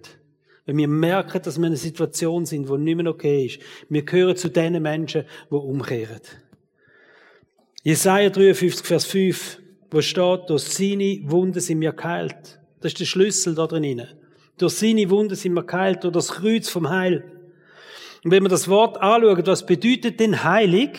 Wenn 0.66 0.78
wir 0.78 0.88
merken, 0.88 1.42
dass 1.42 1.58
wir 1.58 1.64
in 1.64 1.72
einer 1.72 1.78
Situation 1.78 2.46
sind, 2.46 2.70
die 2.70 2.78
nicht 2.78 2.98
mehr 2.98 3.08
okay 3.08 3.46
ist. 3.46 3.60
Wir 3.90 4.04
gehören 4.04 4.36
zu 4.36 4.50
den 4.50 4.82
Menschen, 4.82 5.24
die 5.50 5.56
umkehren. 5.56 6.22
Jesaja 7.84 8.30
53, 8.30 8.86
Vers 8.86 9.06
5 9.06 9.62
wo 9.92 10.02
steht, 10.02 10.50
durch 10.50 10.64
seine 10.64 11.20
Wunden 11.24 11.60
sind 11.60 11.82
wir 11.82 11.94
geheilt. 11.94 12.60
Das 12.82 12.92
ist 12.92 13.00
der 13.00 13.06
Schlüssel 13.06 13.56
da 13.56 13.68
drin. 13.68 14.04
Durch 14.58 14.74
seine 14.74 15.10
Wunden 15.10 15.36
sind 15.36 15.54
wir 15.54 15.64
geheilt, 15.64 16.04
durch 16.04 16.14
das 16.14 16.30
Kreuz 16.30 16.70
vom 16.70 16.90
Heil. 16.90 17.24
Und 18.24 18.32
wenn 18.32 18.44
wir 18.44 18.50
das 18.50 18.68
Wort 18.68 18.98
anschauen, 19.02 19.46
was 19.46 19.66
bedeutet 19.66 20.20
denn 20.20 20.44
heilig? 20.44 20.98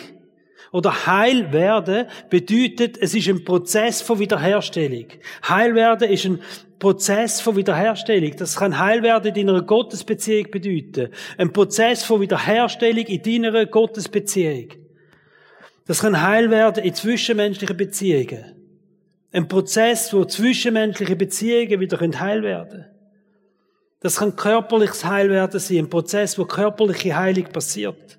Oder 0.71 1.07
heil 1.07 1.51
werden 1.51 2.05
bedeutet, 2.29 2.97
es 3.01 3.15
ist 3.15 3.27
ein 3.27 3.43
Prozess 3.43 4.01
von 4.01 4.19
Wiederherstellung. 4.19 5.05
Heil 5.47 5.73
werden 5.73 6.09
ist 6.09 6.25
ein 6.25 6.39
Prozess 6.77 7.41
von 7.41 7.55
Wiederherstellung. 7.55 8.35
Das 8.37 8.55
kann 8.55 8.77
heil 8.77 9.01
werden 9.01 9.35
in 9.35 9.49
einer 9.49 9.63
Gottesbeziehung 9.63 10.51
bedeuten. 10.51 11.09
Ein 11.37 11.51
Prozess 11.51 12.03
von 12.03 12.21
Wiederherstellung 12.21 13.05
in 13.05 13.21
deiner 13.23 13.65
Gottesbeziehung. 13.65 14.69
Das 15.87 16.01
kann 16.01 16.21
heil 16.21 16.51
werden 16.51 16.83
in 16.83 16.93
zwischenmenschlichen 16.93 17.75
Beziehungen. 17.75 18.58
Ein 19.31 19.47
Prozess, 19.47 20.11
wo 20.13 20.25
zwischenmenschliche 20.25 21.15
Beziehungen 21.15 21.79
wieder 21.79 21.99
heil 21.99 22.43
werden 22.43 22.69
können. 22.69 22.85
Das 24.01 24.17
kann 24.17 24.35
körperliches 24.35 25.03
Heilwerden 25.03 25.59
sein, 25.59 25.79
ein 25.79 25.89
Prozess, 25.89 26.37
wo 26.39 26.45
körperliche 26.45 27.15
Heilung 27.15 27.45
passiert. 27.45 28.17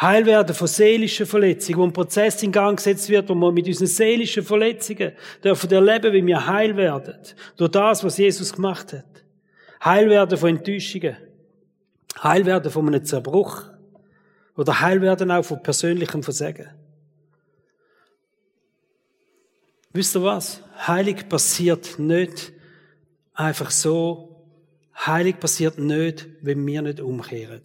Heilwerden 0.00 0.54
von 0.54 0.68
seelischen 0.68 1.26
Verletzungen, 1.26 1.78
wo 1.78 1.84
ein 1.84 1.92
Prozess 1.92 2.42
in 2.42 2.52
Gang 2.52 2.76
gesetzt 2.76 3.08
wird, 3.08 3.28
wo 3.28 3.34
wir 3.34 3.50
mit 3.50 3.66
unseren 3.66 3.86
seelischen 3.86 4.44
Verletzungen 4.44 5.12
dürfen 5.42 5.70
erleben, 5.70 6.12
wie 6.12 6.26
wir 6.26 6.46
heil 6.46 6.76
werden. 6.76 7.16
Durch 7.56 7.70
das, 7.70 8.04
was 8.04 8.18
Jesus 8.18 8.52
gemacht 8.52 8.92
hat. 8.92 9.24
Heilwerden 9.82 10.38
von 10.38 10.50
Enttäuschungen. 10.50 11.16
Heilwerden 12.22 12.70
von 12.70 12.86
einem 12.86 13.04
Zerbruch. 13.04 13.64
Oder 14.56 14.80
Heilwerden 14.80 15.30
auch 15.30 15.44
von 15.44 15.62
persönlichem 15.62 16.22
Versagen. 16.22 16.68
Wisst 19.96 20.14
ihr 20.14 20.22
was? 20.22 20.62
Heilig 20.86 21.26
passiert 21.26 21.98
nicht 21.98 22.52
einfach 23.32 23.70
so. 23.70 24.44
Heilig 24.94 25.40
passiert 25.40 25.78
nicht, 25.78 26.28
wenn 26.42 26.66
wir 26.66 26.82
nicht 26.82 27.00
umkehren. 27.00 27.62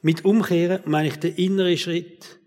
Mit 0.00 0.24
Umkehren 0.24 0.80
meine 0.86 1.08
ich 1.08 1.16
den 1.16 1.34
inneren 1.34 1.76
Schritt, 1.76 2.40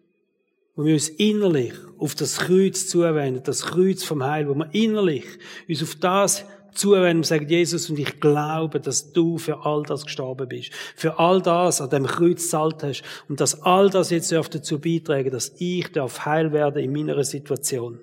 wo 0.75 0.85
wir 0.85 0.95
uns 0.95 1.07
innerlich 1.07 1.73
auf 1.99 2.15
das 2.15 2.37
Kreuz 2.37 2.87
zuwenden, 2.87 3.43
das 3.43 3.61
Kreuz 3.61 4.03
vom 4.03 4.23
Heil, 4.23 4.49
wo 4.49 4.55
wir 4.55 4.73
innerlich 4.73 5.25
uns 5.69 5.83
auf 5.83 5.95
das 5.97 6.45
zuwenden 6.75 7.17
und 7.17 7.25
sagen, 7.25 7.47
Jesus, 7.47 7.89
und 7.89 7.97
ich 7.97 8.19
glaube, 8.19 8.79
dass 8.79 9.11
du 9.11 9.37
für 9.37 9.65
all 9.65 9.83
das 9.83 10.05
gestorben 10.05 10.47
bist. 10.47 10.71
Für 10.95 11.19
all 11.19 11.41
das 11.41 11.81
an 11.81 11.89
dem 11.89 12.05
Kreuz 12.05 12.49
zahlt 12.49 12.83
hast. 12.83 13.03
Und 13.27 13.41
dass 13.41 13.61
all 13.63 13.89
das 13.89 14.09
jetzt 14.09 14.31
dazu 14.31 14.79
beitragen, 14.79 15.31
dass 15.31 15.53
ich 15.57 15.91
darf 15.91 16.25
heil 16.25 16.51
werden 16.51 16.83
in 16.83 16.91
meiner 16.91 17.23
Situation. 17.23 17.99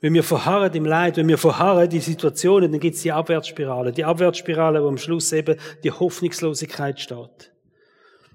Wenn 0.00 0.14
wir 0.14 0.22
verharren 0.22 0.72
im 0.72 0.86
Leid, 0.86 1.18
wenn 1.18 1.28
wir 1.28 1.36
verharren 1.36 1.84
in 1.84 1.90
die 1.90 2.00
Situationen, 2.00 2.72
dann 2.72 2.80
gibt 2.80 2.96
es 2.96 3.02
die 3.02 3.12
Abwärtsspirale. 3.12 3.92
Die 3.92 4.04
Abwärtsspirale, 4.04 4.82
wo 4.82 4.88
am 4.88 4.96
Schluss 4.96 5.30
eben 5.32 5.58
die 5.84 5.90
Hoffnungslosigkeit 5.90 6.98
steht. 7.00 7.52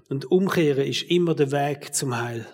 Und 0.08 0.30
umkehren 0.30 0.86
ist 0.86 1.02
immer 1.10 1.34
der 1.34 1.50
Weg 1.50 1.92
zum 1.92 2.16
Heil. 2.16 2.46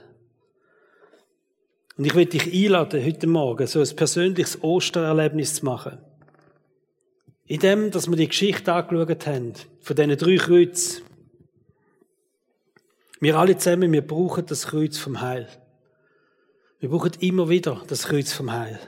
Und 1.96 2.06
ich 2.06 2.14
will 2.14 2.26
dich 2.26 2.52
einladen, 2.52 3.04
heute 3.04 3.26
Morgen 3.26 3.66
so 3.66 3.80
ein 3.80 3.96
persönliches 3.96 4.62
Ostererlebnis 4.62 5.56
zu 5.56 5.64
machen. 5.64 5.98
In 7.46 7.60
dem, 7.60 7.90
dass 7.90 8.08
wir 8.08 8.16
die 8.16 8.28
Geschichte 8.28 8.72
angeschaut 8.72 9.26
haben, 9.26 9.52
von 9.80 9.96
diesen 9.96 10.16
drei 10.16 10.36
Kreuzen. 10.36 11.02
Wir 13.20 13.36
alle 13.36 13.56
zusammen, 13.58 13.92
wir 13.92 14.06
brauchen 14.06 14.46
das 14.46 14.68
Kreuz 14.68 14.98
vom 14.98 15.20
Heil. 15.20 15.48
Wir 16.80 16.88
brauchen 16.88 17.12
immer 17.20 17.48
wieder 17.48 17.82
das 17.86 18.04
Kreuz 18.04 18.32
vom 18.32 18.50
Heil. 18.52 18.80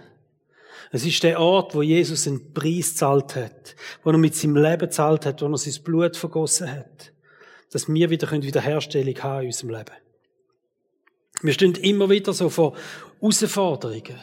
Es 0.90 1.04
ist 1.04 1.22
der 1.22 1.40
Ort, 1.40 1.74
wo 1.74 1.82
Jesus 1.82 2.26
einen 2.26 2.52
Preis 2.52 2.96
zahlt 2.96 3.36
hat, 3.36 3.76
wo 4.02 4.10
er 4.10 4.18
mit 4.18 4.34
seinem 4.34 4.56
Leben 4.56 4.90
zahlt 4.90 5.26
hat, 5.26 5.42
wo 5.42 5.46
er 5.46 5.58
sein 5.58 5.82
Blut 5.82 6.16
vergossen 6.16 6.70
hat, 6.70 7.12
dass 7.70 7.88
wir 7.88 8.10
wieder 8.10 8.30
Wiederherstellung 8.30 9.22
haben 9.22 9.40
in 9.42 9.46
unserem 9.46 9.70
Leben. 9.70 10.03
Wir 11.44 11.52
stehen 11.52 11.74
immer 11.74 12.08
wieder 12.08 12.32
so 12.32 12.48
vor 12.48 12.72
Herausforderungen, 13.20 14.18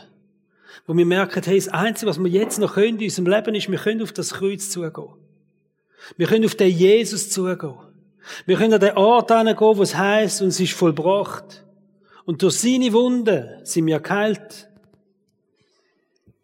wo 0.87 0.97
wir 0.97 1.05
merken, 1.05 1.43
hey, 1.43 1.55
das 1.55 1.67
Einzige, 1.67 2.09
was 2.09 2.17
wir 2.17 2.31
jetzt 2.31 2.57
noch 2.57 2.73
können 2.73 2.97
in 2.97 3.03
unserem 3.03 3.27
Leben 3.27 3.53
ist, 3.53 3.69
wir 3.69 3.77
können 3.77 4.01
auf 4.01 4.11
das 4.11 4.33
Kreuz 4.33 4.71
zugehen. 4.71 5.13
Wir 6.17 6.25
können 6.25 6.45
auf 6.45 6.55
den 6.55 6.71
Jesus 6.71 7.29
zugehen. 7.29 7.75
Wir 8.47 8.57
können 8.57 8.73
an 8.73 8.79
den 8.79 8.97
Ort 8.97 9.29
hingehen, 9.29 9.55
wo 9.59 9.83
es 9.83 9.95
heisst, 9.95 10.41
und 10.41 10.47
es 10.47 10.59
ist 10.59 10.73
vollbracht. 10.73 11.63
Und 12.25 12.41
durch 12.41 12.55
seine 12.55 12.91
Wunden 12.91 13.47
sind 13.65 13.85
wir 13.85 13.99
geheilt. 13.99 14.67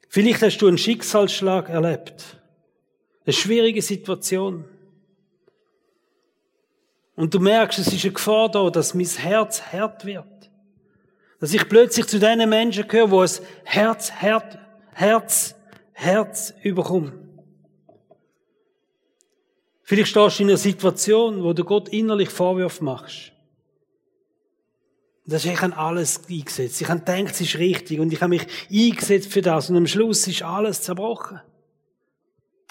Vielleicht 0.10 0.44
hast 0.44 0.60
du 0.60 0.68
einen 0.68 0.78
Schicksalsschlag 0.78 1.70
erlebt. 1.70 2.38
Eine 3.26 3.34
schwierige 3.34 3.82
Situation. 3.82 4.66
Und 7.16 7.34
du 7.34 7.40
merkst, 7.40 7.80
es 7.80 7.92
ist 7.92 8.06
eine 8.06 8.14
Gefahr 8.14 8.52
da, 8.52 8.70
dass 8.70 8.94
mein 8.94 9.08
Herz 9.08 9.60
hart 9.74 10.06
wird. 10.06 10.37
Dass 11.40 11.54
ich 11.54 11.68
plötzlich 11.70 12.08
zu 12.08 12.20
den 12.20 12.48
Menschen 12.50 12.88
gehöre, 12.88 13.12
wo 13.12 13.24
es 13.24 13.42
Herz, 13.64 14.12
Herz, 14.12 14.58
Herz, 14.94 15.56
Herz 15.94 16.54
überkommt. 16.64 17.14
Vielleicht 19.84 20.10
stehst 20.10 20.40
du 20.40 20.44
in 20.44 20.50
einer 20.50 20.58
Situation, 20.58 21.44
wo 21.44 21.54
du 21.54 21.64
Gott 21.64 21.90
innerlich 21.90 22.30
Vorwürfe 22.30 22.84
machst. 22.84 23.32
Das 25.26 25.44
ist, 25.44 25.52
ich 25.52 25.62
habe 25.62 25.78
alles 25.78 26.22
eingesetzt. 26.30 26.82
Ich 26.82 26.88
habe 26.88 27.00
gedacht, 27.00 27.34
es 27.34 27.42
ist 27.42 27.58
richtig. 27.58 28.00
Und 28.00 28.14
ich 28.14 28.22
habe 28.22 28.30
mich 28.30 28.48
eingesetzt 28.72 29.32
für 29.32 29.42
das. 29.42 29.70
Und 29.70 29.76
am 29.76 29.88
Schluss 29.88 30.26
ist 30.28 30.42
alles 30.42 30.82
zerbrochen. 30.82 31.42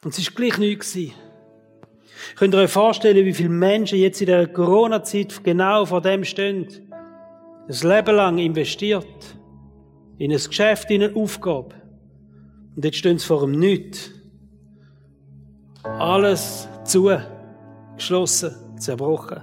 Und 0.02 0.12
es 0.12 0.18
ist 0.18 0.35
gleich 0.35 0.57
nichts 0.59 0.92
gewesen. 0.92 1.14
Könnt 2.37 2.55
ihr 2.55 2.59
euch 2.61 2.70
vorstellen, 2.70 3.24
wie 3.24 3.35
viele 3.35 3.50
Menschen 3.50 3.98
jetzt 3.98 4.20
in 4.20 4.26
der 4.26 4.46
Corona-Zeit 4.48 5.44
genau 5.44 5.85
vor 5.85 6.00
dem 6.00 6.24
stehen? 6.24 6.86
Ein 7.68 7.88
Leben 7.88 8.16
lang 8.16 8.38
investiert. 8.38 9.07
In 10.18 10.33
ein 10.33 10.38
Geschäft, 10.38 10.90
in 10.90 11.02
eine 11.02 11.16
Aufgabe. 11.16 11.74
Und 12.74 12.85
jetzt 12.85 12.98
stehen 12.98 13.18
sie 13.18 13.26
vor 13.26 13.42
einem 13.42 13.59
Nichts. 13.59 14.11
Alles 15.83 16.68
zu, 16.85 17.11
geschlossen, 17.96 18.55
zerbrochen. 18.79 19.42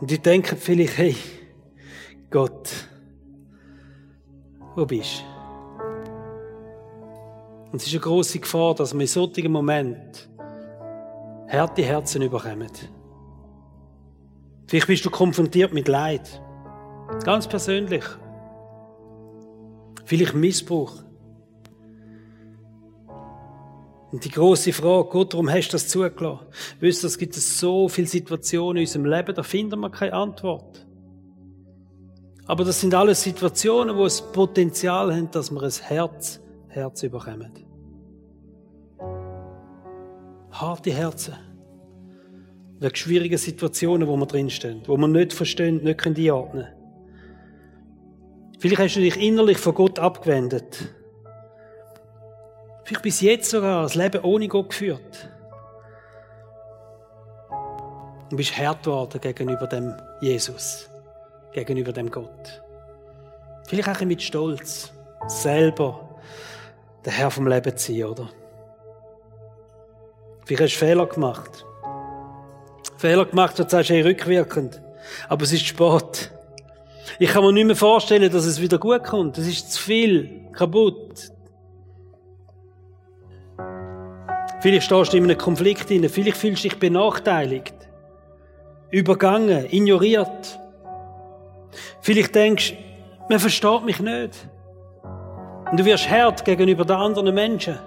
Und 0.00 0.10
ich 0.10 0.20
denke 0.20 0.56
vielleicht, 0.56 0.96
hey, 0.96 1.16
Gott, 2.30 2.70
wo 4.74 4.86
bist 4.86 5.20
du? 5.20 5.30
Und 7.72 7.80
es 7.80 7.86
ist 7.86 7.92
eine 7.92 8.00
grosse 8.00 8.38
Gefahr, 8.38 8.74
dass 8.74 8.92
wir 8.94 9.00
in 9.00 9.06
solchen 9.06 9.52
Momenten 9.52 10.22
harte 11.48 11.82
Herzen 11.82 12.22
überkommen. 12.22 12.70
Vielleicht 14.70 14.86
bist 14.86 15.04
du 15.04 15.10
konfrontiert 15.10 15.72
mit 15.72 15.88
Leid. 15.88 16.40
Ganz 17.24 17.48
persönlich. 17.48 18.04
Vielleicht 20.04 20.34
Missbrauch. 20.34 21.02
Und 24.12 24.24
die 24.24 24.28
große 24.28 24.72
Frage, 24.72 25.08
Gott, 25.08 25.32
warum 25.32 25.50
hast 25.50 25.70
du 25.70 25.72
das 25.72 25.88
zugelassen? 25.88 26.46
Wisst 26.78 27.02
ihr, 27.02 27.08
es 27.08 27.18
gibt 27.18 27.34
so 27.34 27.88
viele 27.88 28.06
Situationen 28.06 28.76
in 28.76 28.82
unserem 28.82 29.06
Leben, 29.06 29.34
da 29.34 29.42
finden 29.42 29.80
wir 29.80 29.90
keine 29.90 30.12
Antwort. 30.12 30.86
Aber 32.46 32.64
das 32.64 32.80
sind 32.80 32.94
alles 32.94 33.24
Situationen, 33.24 33.96
wo 33.96 34.06
es 34.06 34.22
Potenzial 34.22 35.12
haben, 35.12 35.32
dass 35.32 35.50
wir 35.50 35.64
ein 35.64 35.72
Herz, 35.82 36.40
Herz 36.68 37.02
überkommen. 37.02 37.52
Harte 40.52 40.92
Herzen. 40.92 41.49
Wegen 42.80 42.96
schwierigen 42.96 43.38
Situationen, 43.38 44.08
wo 44.08 44.16
wir 44.16 44.26
drinstehen, 44.26 44.82
wo 44.86 44.96
wir 44.96 45.06
nicht 45.06 45.34
verstehen, 45.34 45.84
nicht 45.84 46.06
einordnen 46.06 46.64
können. 46.64 46.80
Vielleicht 48.58 48.80
hast 48.80 48.96
du 48.96 49.00
dich 49.00 49.16
innerlich 49.16 49.58
von 49.58 49.74
Gott 49.74 49.98
abgewendet. 49.98 50.94
Vielleicht 52.84 53.02
bis 53.02 53.20
jetzt 53.20 53.50
sogar 53.50 53.82
das 53.82 53.94
Leben 53.94 54.22
ohne 54.22 54.48
Gott 54.48 54.70
geführt. 54.70 55.30
Und 58.30 58.36
bist 58.36 58.56
hart 58.56 58.82
geworden 58.84 59.20
gegenüber 59.20 59.66
dem 59.66 59.94
Jesus, 60.20 60.88
gegenüber 61.52 61.92
dem 61.92 62.10
Gott. 62.10 62.62
Vielleicht 63.66 63.88
auch 63.88 64.00
mit 64.04 64.22
Stolz, 64.22 64.92
selber 65.26 66.18
der 67.04 67.12
Herr 67.12 67.30
vom 67.30 67.46
Leben 67.46 67.76
zu 67.76 67.92
sein, 67.92 68.04
oder? 68.04 68.28
Vielleicht 70.44 70.74
hast 70.74 70.80
du 70.80 70.86
Fehler 70.86 71.06
gemacht. 71.06 71.64
Fehler 73.00 73.24
gemacht, 73.24 73.58
und 73.58 73.70
sagst, 73.70 73.90
hey, 73.90 74.02
rückwirkend. 74.02 74.80
Aber 75.28 75.42
es 75.42 75.52
ist 75.52 75.66
spät. 75.66 76.30
Ich 77.18 77.30
kann 77.30 77.42
mir 77.42 77.52
nicht 77.52 77.66
mehr 77.66 77.76
vorstellen, 77.76 78.30
dass 78.30 78.44
es 78.44 78.60
wieder 78.60 78.78
gut 78.78 79.04
kommt. 79.04 79.38
Es 79.38 79.46
ist 79.46 79.72
zu 79.72 79.82
viel 79.82 80.48
kaputt. 80.52 81.30
Vielleicht 84.60 84.84
stehst 84.84 85.12
du 85.12 85.16
in 85.16 85.24
einem 85.24 85.38
Konflikt 85.38 85.88
hinein. 85.88 86.10
Vielleicht 86.10 86.36
fühlst 86.36 86.64
du 86.64 86.68
dich 86.68 86.78
benachteiligt. 86.78 87.74
Übergangen, 88.90 89.66
ignoriert. 89.70 90.58
Vielleicht 92.02 92.34
denkst 92.34 92.74
man 93.30 93.38
versteht 93.38 93.84
mich 93.84 94.00
nicht. 94.00 94.48
Und 95.70 95.78
du 95.78 95.84
wirst 95.84 96.10
hart 96.10 96.44
gegenüber 96.44 96.84
den 96.84 96.96
anderen 96.96 97.32
Menschen. 97.32 97.78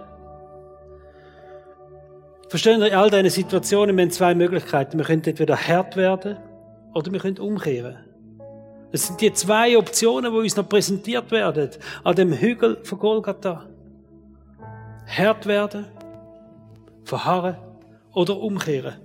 Verstehen 2.53 2.83
in 2.83 2.93
all 2.93 3.09
diesen 3.09 3.31
Situationen, 3.31 3.97
wir 3.97 4.03
haben 4.03 4.11
zwei 4.11 4.35
Möglichkeiten. 4.35 4.99
Wir 4.99 5.05
können 5.05 5.23
entweder 5.23 5.57
hart 5.57 5.97
werden 5.97 6.37
oder 6.93 7.11
wir 7.11 7.19
können 7.19 7.39
umkehren. 7.39 7.97
Das 8.91 9.07
sind 9.07 9.21
die 9.21 9.33
zwei 9.33 9.75
Optionen, 9.75 10.31
die 10.31 10.37
uns 10.37 10.55
noch 10.55 10.69
präsentiert 10.69 11.31
werden 11.31 11.71
an 12.03 12.15
dem 12.15 12.31
Hügel 12.31 12.77
von 12.83 12.99
Golgatha. 12.99 13.65
Hart 15.07 15.47
werden, 15.47 15.87
verharren 17.05 17.57
oder 18.13 18.37
umkehren. 18.37 18.97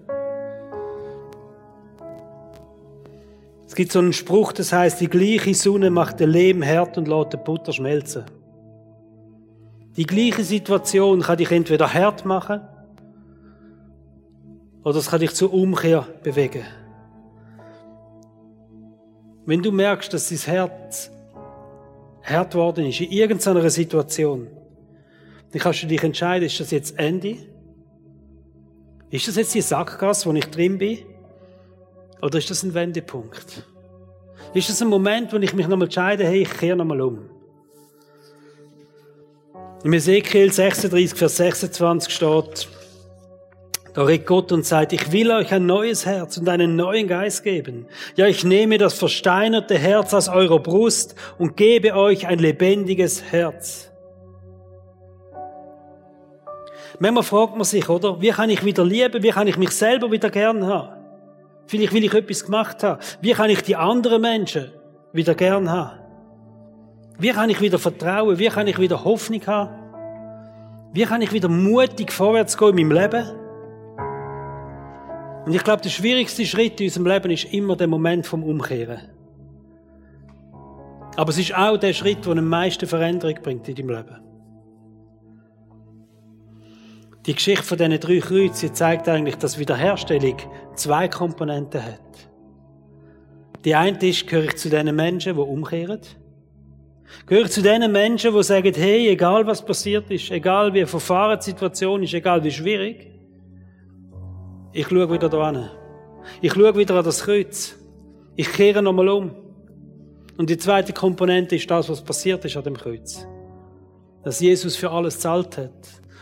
Es 3.67 3.75
gibt 3.75 3.93
so 3.93 4.01
einen 4.01 4.13
Spruch, 4.13 4.53
das 4.53 4.75
heißt, 4.75 5.01
die 5.01 5.09
gleiche 5.09 5.55
Sonne 5.55 5.89
macht 5.89 6.21
den 6.21 6.29
Lehm 6.29 6.63
hart 6.63 6.99
und 6.99 7.09
lässt 7.09 7.33
den 7.33 7.45
Butter 7.45 7.73
schmelzen. 7.73 8.27
Die 9.97 10.05
gleiche 10.05 10.45
Situation 10.45 11.23
kann 11.23 11.39
dich 11.39 11.51
entweder 11.51 11.95
hart 11.95 12.27
machen 12.27 12.61
oder 14.89 14.99
es 14.99 15.11
kann 15.11 15.21
dich 15.21 15.35
zur 15.35 15.53
Umkehr 15.53 16.07
bewegen. 16.23 16.65
Wenn 19.45 19.63
du 19.63 19.71
merkst, 19.71 20.13
dass 20.15 20.31
dein 20.31 20.39
Herz 20.39 21.11
hart 22.23 22.55
worden 22.55 22.87
ist, 22.87 23.01
in 23.01 23.11
irgendeiner 23.11 23.69
Situation, 23.69 24.49
dann 25.53 25.61
kannst 25.61 25.83
du 25.83 25.87
dich 25.87 26.03
entscheiden, 26.03 26.47
ist 26.47 26.59
das 26.59 26.71
jetzt 26.71 26.99
Ende? 26.99 27.37
Ist 29.11 29.29
das 29.29 29.37
jetzt 29.37 29.55
die 29.55 29.61
Sackgasse, 29.61 30.29
wo 30.29 30.35
ich 30.35 30.47
drin 30.47 30.79
bin? 30.79 31.01
Oder 32.23 32.39
ist 32.39 32.51
das 32.51 32.63
ein 32.63 32.73
Wendepunkt? 32.73 33.67
Ist 34.55 34.71
das 34.71 34.81
ein 34.81 34.89
Moment, 34.89 35.33
wo 35.35 35.37
ich 35.37 35.53
mich 35.53 35.69
nochmal 35.69 35.87
entscheide, 35.87 36.25
hey, 36.25 36.43
ich 36.43 36.51
kehre 36.51 36.77
nochmal 36.77 37.03
um? 37.03 37.29
Im 39.85 39.93
Ezekiel 39.93 40.51
36, 40.51 41.19
Vers 41.19 41.37
26 41.37 42.13
steht, 42.13 42.69
da 43.99 44.05
redet 44.05 44.29
Gott 44.29 44.53
und 44.53 44.65
sagt, 44.65 44.93
ich 44.93 45.11
will 45.11 45.33
euch 45.33 45.53
ein 45.53 45.67
neues 45.67 46.07
Herz 46.07 46.37
und 46.37 46.49
einen 46.49 46.77
neuen 46.77 47.09
Geist 47.09 47.43
geben. 47.43 47.87
Ja, 48.15 48.29
ich 48.29 48.45
nehme 48.45 48.79
das 48.79 48.97
versteinerte 48.97 49.77
Herz 49.77 50.15
aus 50.15 50.29
eurer 50.29 50.61
Brust 50.61 51.17
und 51.37 51.57
gebe 51.57 51.97
euch 51.97 52.29
ein 52.29 52.39
lebendiges 52.39 53.25
Herz. 53.33 53.91
Manchmal 57.01 57.25
fragt 57.25 57.57
man 57.57 57.65
sich, 57.65 57.89
oder? 57.89 58.21
Wie 58.21 58.29
kann 58.29 58.51
ich 58.51 58.65
wieder 58.65 58.85
lieben? 58.85 59.21
Wie 59.21 59.31
kann 59.31 59.49
ich 59.49 59.57
mich 59.57 59.71
selber 59.71 60.13
wieder 60.13 60.31
gern 60.31 60.65
haben? 60.65 60.91
Vielleicht 61.67 61.93
will 61.93 62.05
ich 62.05 62.15
etwas 62.15 62.45
gemacht 62.45 62.85
haben. 62.85 63.03
Wie 63.21 63.33
kann 63.33 63.51
ich 63.51 63.63
die 63.63 63.75
anderen 63.75 64.23
Menschen 64.23 64.71
wieder 65.13 65.35
gern 65.35 65.73
haben? 65.73 65.99
Wie 67.19 67.31
kann 67.31 67.51
ich 67.51 67.61
wieder 67.61 67.81
vertrauen? 67.81 68.39
Wie 68.39 68.47
kann 68.47 68.69
ich 68.69 68.79
wieder 68.79 69.03
Hoffnung 69.03 69.45
haben? 69.45 69.75
Wie 70.93 71.03
kann 71.03 71.21
ich 71.21 71.33
wieder 71.33 71.49
mutig 71.49 72.13
vorwärts 72.13 72.57
gehen 72.57 72.79
in 72.79 72.87
meinem 72.87 73.03
Leben? 73.03 73.48
Und 75.45 75.55
ich 75.55 75.65
glaube, 75.65 75.83
der 75.83 75.91
schwierigste 75.91 76.45
Schritt 76.45 76.81
in 76.81 76.87
unserem 76.87 77.07
Leben 77.07 77.31
ist 77.31 77.53
immer 77.53 77.77
der 77.77 77.87
Moment 77.87 78.27
vom 78.27 78.43
Umkehren. 78.43 79.01
Aber 81.17 81.31
es 81.31 81.39
ist 81.39 81.55
auch 81.55 81.77
der 81.77 81.93
Schritt, 81.93 82.25
der 82.27 82.33
am 82.33 82.49
meisten 82.49 82.87
Veränderung 82.87 83.35
bringt 83.43 83.69
in 83.69 83.75
deinem 83.75 83.91
Leben. 83.91 84.17
Die 87.27 87.35
Geschichte 87.35 87.65
von 87.65 87.77
diesen 87.77 87.99
drei 87.99 88.21
Kreuzen 88.21 88.73
zeigt 88.73 89.09
eigentlich, 89.09 89.37
dass 89.37 89.59
Wiederherstellung 89.59 90.37
zwei 90.77 91.09
Komponenten 91.09 91.85
hat. 91.85 92.01
Die 93.65 93.75
eine 93.75 93.99
ist, 93.99 94.27
gehöre 94.27 94.45
ich 94.45 94.57
zu 94.57 94.71
den 94.71 94.95
Menschen, 94.95 95.35
die 95.35 95.41
umkehren. 95.41 96.01
Gehöre 97.27 97.47
ich 97.47 97.51
zu 97.51 97.63
den 97.63 97.91
Menschen, 97.91 98.33
die 98.33 98.43
sagen, 98.43 98.73
hey, 98.75 99.09
egal 99.09 99.47
was 99.47 99.65
passiert 99.65 100.11
ist, 100.11 100.31
egal 100.31 100.73
wie 100.73 100.87
verfahren 100.87 101.39
die 101.39 101.45
Situation 101.45 102.03
ist, 102.03 102.15
egal 102.15 102.43
wie 102.45 102.51
schwierig, 102.51 103.08
ich 104.79 104.87
schaue 104.87 105.11
wieder 105.11 105.29
da 105.29 105.51
hin. 105.51 105.69
Ich 106.41 106.53
schaue 106.53 106.77
wieder 106.77 106.95
an 106.95 107.05
das 107.05 107.25
Kreuz. 107.25 107.77
Ich 108.37 108.53
kehre 108.53 108.81
nochmal 108.81 109.09
um. 109.09 109.33
Und 110.37 110.49
die 110.49 110.57
zweite 110.57 110.93
Komponente 110.93 111.57
ist 111.57 111.69
das, 111.69 111.89
was 111.89 112.01
passiert 112.01 112.45
ist 112.45 112.57
an 112.57 112.63
dem 112.63 112.77
Kreuz. 112.77 113.27
Dass 114.23 114.39
Jesus 114.39 114.77
für 114.77 114.93
alles 114.93 115.19
zahlt 115.19 115.59
hat. 115.59 115.73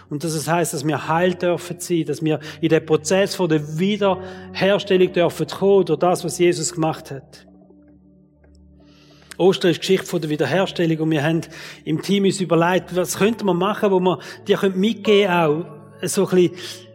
Und 0.08 0.24
dass 0.24 0.32
es 0.32 0.48
heißt, 0.48 0.72
dass 0.72 0.86
wir 0.86 1.06
heil 1.06 1.34
dürfen 1.34 1.80
sein, 1.80 2.06
dass 2.06 2.24
wir 2.24 2.40
in 2.62 2.70
den 2.70 2.86
Prozess 2.86 3.34
von 3.34 3.50
der 3.50 3.78
Wiederherstellung 3.78 5.12
dürfen 5.12 5.46
kommen 5.48 5.84
durch 5.84 5.98
das, 5.98 6.24
was 6.24 6.38
Jesus 6.38 6.72
gemacht 6.72 7.10
hat. 7.10 7.46
Ostern 9.36 9.72
ist 9.72 9.80
Geschichte 9.80 10.06
von 10.06 10.22
der 10.22 10.30
Wiederherstellung 10.30 10.98
und 10.98 11.10
wir 11.10 11.22
haben 11.22 11.42
im 11.84 12.00
Team 12.00 12.24
uns 12.24 12.40
überlegt, 12.40 12.96
was 12.96 13.18
könnte 13.18 13.44
man 13.44 13.58
machen, 13.58 13.90
wo 13.90 14.00
wir 14.00 14.18
dir 14.48 14.58
mitgeben 14.74 15.30
auch 15.30 15.64
so 16.02 16.26
ein 16.26 16.36
bisschen 16.36 16.85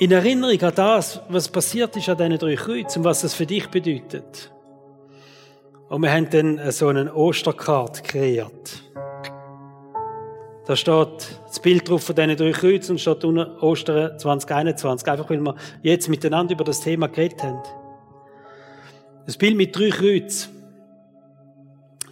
in 0.00 0.10
Erinnerung 0.10 0.60
an 0.62 0.74
das, 0.74 1.20
was 1.28 1.48
passiert 1.48 1.94
ist 1.94 2.08
an 2.08 2.16
diesen 2.16 2.38
drei 2.38 2.54
Kreuzen 2.56 3.00
und 3.00 3.04
was 3.04 3.20
das 3.20 3.34
für 3.34 3.44
dich 3.44 3.68
bedeutet. 3.68 4.50
Und 5.90 6.02
wir 6.02 6.10
haben 6.10 6.30
dann 6.30 6.72
so 6.72 6.88
einen 6.88 7.10
Osterkart 7.10 8.02
kreiert. 8.02 8.82
Da 10.66 10.74
steht 10.74 11.38
das 11.46 11.60
Bild 11.60 11.86
drauf 11.86 12.04
von 12.04 12.16
diesen 12.16 12.34
drei 12.34 12.52
Kreuzen 12.52 12.92
und 12.92 12.98
steht 12.98 13.24
unten 13.24 13.58
Ostern 13.58 14.18
2021. 14.18 15.06
Einfach 15.06 15.28
weil 15.28 15.40
wir 15.40 15.54
jetzt 15.82 16.08
miteinander 16.08 16.54
über 16.54 16.64
das 16.64 16.80
Thema 16.80 17.08
geredet 17.08 17.42
haben. 17.42 17.60
Ein 19.26 19.34
Bild 19.38 19.56
mit 19.56 19.76
drei 19.76 19.90
Kreuzen. 19.90 20.50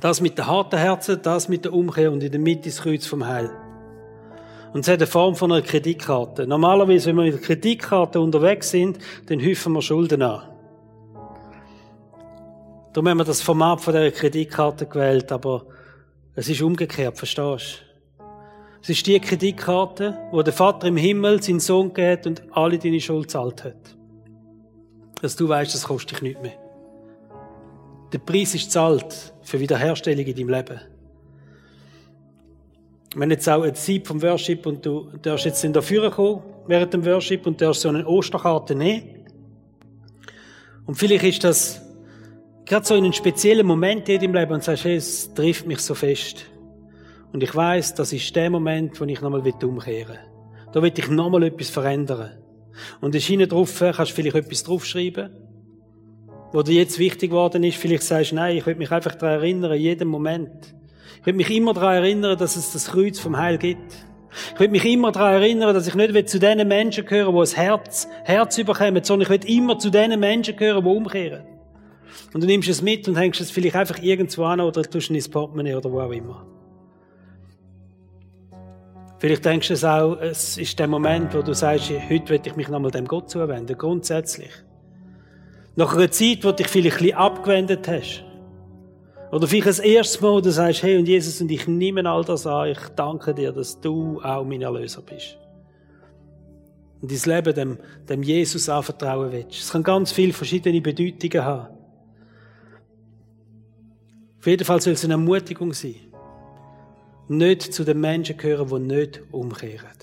Das 0.02 0.20
mit 0.20 0.36
den 0.36 0.46
harten 0.46 0.78
Herzen, 0.78 1.20
das 1.22 1.48
mit 1.48 1.64
der 1.64 1.72
Umkehr 1.72 2.12
und 2.12 2.22
in 2.22 2.30
der 2.30 2.40
Mitte 2.40 2.68
das 2.68 2.82
Kreuz 2.82 3.06
vom 3.06 3.26
Heil. 3.26 3.50
Und 4.72 4.80
es 4.80 4.88
hat 4.88 4.98
eine 4.98 5.06
Form 5.06 5.34
von 5.34 5.50
einer 5.50 5.62
Kreditkarte. 5.62 6.46
Normalerweise, 6.46 7.08
wenn 7.08 7.16
wir 7.16 7.24
mit 7.24 7.34
der 7.34 7.40
Kreditkarte 7.40 8.20
unterwegs 8.20 8.70
sind, 8.70 8.98
dann 9.26 9.40
häufen 9.40 9.72
wir 9.72 9.82
Schulden 9.82 10.22
an. 10.22 10.42
Darum 12.92 13.08
haben 13.08 13.18
wir 13.18 13.24
das 13.24 13.42
Format 13.42 13.80
von 13.80 13.94
dieser 13.94 14.10
Kreditkarte 14.10 14.86
gewählt, 14.86 15.30
aber 15.32 15.66
es 16.34 16.48
ist 16.48 16.62
umgekehrt, 16.62 17.16
verstehst 17.16 17.82
du? 17.82 17.88
Es 18.82 18.88
ist 18.90 19.06
die 19.06 19.18
Kreditkarte, 19.18 20.16
wo 20.30 20.42
der 20.42 20.52
Vater 20.52 20.86
im 20.86 20.96
Himmel 20.96 21.42
seinen 21.42 21.60
Sohn 21.60 21.92
gegeben 21.92 22.28
und 22.28 22.42
alle 22.56 22.78
deine 22.78 23.00
Schuld 23.00 23.30
zahlt 23.30 23.64
hat. 23.64 23.96
Dass 25.20 25.36
du 25.36 25.48
weißt, 25.48 25.74
das 25.74 25.84
kostet 25.84 26.12
dich 26.12 26.22
nicht 26.22 26.42
mehr. 26.42 26.58
Der 28.12 28.18
Preis 28.18 28.54
ist 28.54 28.70
zahlt 28.70 29.34
für 29.42 29.60
Wiederherstellung 29.60 30.24
in 30.24 30.34
deinem 30.34 30.48
Leben. 30.48 30.80
Haben 33.14 33.30
jetzt 33.30 33.48
auch 33.48 33.62
eine 33.62 33.72
Zeit 33.72 34.06
vom 34.06 34.20
Worship 34.22 34.66
und 34.66 34.84
du 34.84 35.10
darfst 35.22 35.44
jetzt 35.44 35.64
in 35.64 35.72
der 35.72 35.82
Führer 35.82 36.10
kommen 36.10 36.42
während 36.66 36.92
dem 36.92 37.04
Worship 37.04 37.46
und 37.46 37.60
darfst 37.60 37.82
so 37.82 37.88
eine 37.88 38.06
Osterkarte 38.06 38.74
nehmen. 38.74 39.24
Und 40.86 40.96
vielleicht 40.96 41.24
ist 41.24 41.44
das 41.44 41.82
gerade 42.66 42.86
so 42.86 42.94
in 42.94 43.04
einem 43.04 43.12
speziellen 43.12 43.66
Moment 43.66 44.08
in 44.08 44.20
deinem 44.20 44.34
Leben 44.34 44.52
und 44.52 44.64
sagst, 44.64 44.84
hey, 44.84 44.96
es 44.96 45.32
trifft 45.32 45.66
mich 45.66 45.80
so 45.80 45.94
fest. 45.94 46.44
Und 47.32 47.42
ich 47.42 47.54
weiß, 47.54 47.94
das 47.94 48.12
ist 48.12 48.34
der 48.36 48.50
Moment, 48.50 49.00
wo 49.00 49.04
ich 49.04 49.20
nochmal 49.20 49.40
umkehren 49.40 50.08
will. 50.08 50.18
Da 50.72 50.82
will 50.82 50.92
ich 50.94 51.08
nochmal 51.08 51.44
etwas 51.44 51.70
verändern. 51.70 52.38
Und 53.00 53.14
da 53.14 53.18
hinten 53.18 53.48
drauf 53.48 53.78
kannst 53.78 54.12
du 54.12 54.14
vielleicht 54.14 54.36
etwas 54.36 54.62
draufschreiben 54.62 55.30
wo 56.52 56.62
dir 56.62 56.74
jetzt 56.74 56.98
wichtig 56.98 57.30
geworden 57.30 57.62
ist, 57.62 57.76
vielleicht 57.76 58.02
sagst 58.02 58.32
du, 58.32 58.36
nein, 58.36 58.56
ich 58.56 58.66
will 58.66 58.74
mich 58.74 58.90
einfach 58.90 59.14
daran 59.14 59.40
erinnern, 59.40 59.72
in 59.72 59.80
jedem 59.80 60.08
Moment. 60.08 60.74
Ich 61.20 61.26
will 61.26 61.34
mich 61.34 61.50
immer 61.50 61.74
daran 61.74 61.96
erinnern, 61.96 62.38
dass 62.38 62.56
es 62.56 62.72
das 62.72 62.92
Kreuz 62.92 63.18
vom 63.18 63.36
Heil 63.36 63.58
gibt. 63.58 63.92
Ich 64.54 64.60
will 64.60 64.68
mich 64.68 64.84
immer 64.84 65.12
daran 65.12 65.34
erinnern, 65.34 65.74
dass 65.74 65.86
ich 65.86 65.94
nicht 65.94 66.28
zu 66.28 66.38
den 66.38 66.66
Menschen 66.68 67.06
gehören, 67.06 67.34
die 67.34 67.40
ein 67.40 67.56
Herz, 67.56 68.08
Herz 68.24 68.58
überkommen, 68.58 69.02
sondern 69.02 69.30
ich 69.30 69.42
will 69.42 69.50
immer 69.50 69.78
zu 69.78 69.90
den 69.90 70.18
Menschen 70.20 70.56
gehören, 70.56 70.84
die 70.84 70.90
umkehren. 70.90 71.44
Und 72.34 72.42
du 72.42 72.46
nimmst 72.46 72.68
es 72.68 72.82
mit 72.82 73.08
und 73.08 73.16
hängst 73.16 73.40
es 73.40 73.50
vielleicht 73.50 73.76
einfach 73.76 74.02
irgendwo 74.02 74.44
an 74.44 74.60
oder 74.60 74.82
tust 74.82 75.10
ins 75.10 75.28
Portemonnaie 75.28 75.74
oder 75.74 75.90
wo 75.90 76.00
auch 76.00 76.10
immer. 76.10 76.46
Vielleicht 79.18 79.44
denkst 79.44 79.68
du 79.68 79.74
es 79.74 79.84
auch, 79.84 80.16
es 80.20 80.58
ist 80.58 80.78
der 80.78 80.86
Moment, 80.86 81.34
wo 81.34 81.42
du 81.42 81.52
sagst, 81.52 81.90
heute 82.08 82.28
will 82.28 82.40
ich 82.44 82.54
mich 82.54 82.68
nochmal 82.68 82.92
dem 82.92 83.06
Gott 83.06 83.28
zuwenden, 83.30 83.76
grundsätzlich. 83.76 84.50
Nach 85.74 85.94
einer 85.94 86.10
Zeit, 86.10 86.44
wo 86.44 86.50
du 86.50 86.56
dich 86.56 86.68
vielleicht 86.68 86.96
ein 86.96 87.02
bisschen 87.02 87.16
abgewendet 87.16 87.88
hast. 87.88 88.24
Oder 89.30 89.46
vielleicht 89.46 89.66
das 89.66 89.78
erste 89.78 90.22
Mal, 90.22 90.40
du 90.40 90.50
sagst, 90.50 90.82
hey, 90.82 90.98
und 90.98 91.06
Jesus, 91.06 91.40
und 91.40 91.50
ich 91.50 91.66
nehme 91.66 92.08
all 92.08 92.24
das 92.24 92.46
an, 92.46 92.68
ich 92.68 92.78
danke 92.96 93.34
dir, 93.34 93.52
dass 93.52 93.80
du 93.80 94.20
auch 94.22 94.44
mein 94.44 94.62
Erlöser 94.62 95.02
bist. 95.02 95.36
Und 97.00 97.10
dein 97.10 97.36
Leben 97.36 97.54
dem, 97.54 97.78
dem 98.08 98.22
Jesus 98.22 98.68
anvertrauen 98.68 99.30
willst. 99.30 99.60
Es 99.60 99.70
kann 99.70 99.82
ganz 99.82 100.12
viele 100.12 100.32
verschiedene 100.32 100.80
Bedeutungen 100.80 101.44
haben. 101.44 101.74
Auf 104.38 104.46
jeden 104.46 104.64
Fall 104.64 104.80
soll 104.80 104.94
es 104.94 105.04
eine 105.04 105.14
Ermutigung 105.14 105.72
sein. 105.72 105.96
Nicht 107.28 107.74
zu 107.74 107.84
den 107.84 108.00
Menschen 108.00 108.36
gehören, 108.36 108.68
die 108.68 108.94
nicht 108.94 109.22
umkehren 109.30 109.98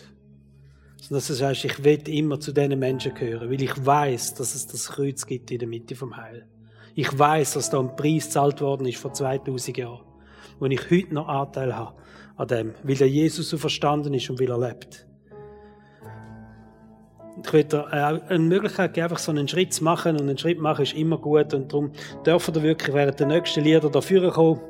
sondern 1.07 1.19
dass 1.19 1.27
du 1.27 1.33
sagst, 1.35 1.65
ich 1.65 1.83
will 1.83 2.09
immer 2.09 2.39
zu 2.39 2.51
diesen 2.51 2.79
Menschen 2.79 3.13
gehören, 3.13 3.49
weil 3.51 3.61
ich 3.61 3.85
weiß, 3.85 4.33
dass 4.33 4.55
es 4.55 4.65
das 4.65 4.87
Kreuz 4.87 5.25
gibt 5.25 5.51
in 5.51 5.59
der 5.59 5.67
Mitte 5.67 5.95
vom 5.95 6.17
Heil. 6.17 6.47
Ich 6.97 7.19
weiß, 7.19 7.53
dass 7.53 7.69
da 7.69 7.79
ein 7.79 7.95
Preis 7.97 8.25
gezahlt 8.25 8.61
worden 8.61 8.87
ist 8.87 8.97
vor 8.97 9.11
2000 9.11 9.77
Jahren, 9.77 9.99
wo 10.59 10.65
ich 10.65 10.89
heute 10.89 11.13
noch 11.13 11.27
Anteil 11.27 11.75
habe 11.75 11.93
an 12.37 12.47
dem, 12.47 12.73
weil 12.83 12.95
der 12.95 13.09
Jesus 13.09 13.49
so 13.49 13.57
verstanden 13.57 14.13
ist 14.13 14.29
und 14.29 14.39
weil 14.39 14.49
er 14.49 14.57
lebt. 14.57 15.05
Ich 17.43 17.51
will 17.51 17.65
dir 17.65 17.85
eine 17.91 18.39
Möglichkeit 18.39 18.93
geben, 18.93 19.03
einfach 19.05 19.19
so 19.19 19.29
einen 19.29 19.47
Schritt 19.47 19.73
zu 19.73 19.83
machen. 19.83 20.13
Und 20.13 20.21
einen 20.21 20.37
Schritt 20.37 20.57
machen 20.57 20.83
ist 20.83 20.93
immer 20.93 21.17
gut. 21.17 21.53
Und 21.53 21.71
darum 21.71 21.91
dürfen 22.25 22.55
wir 22.55 22.63
wirklich 22.63 22.95
während 22.95 23.19
der 23.19 23.27
nächsten 23.27 23.61
Lieder 23.61 23.89
dafür 23.89 24.31
kommen. 24.31 24.61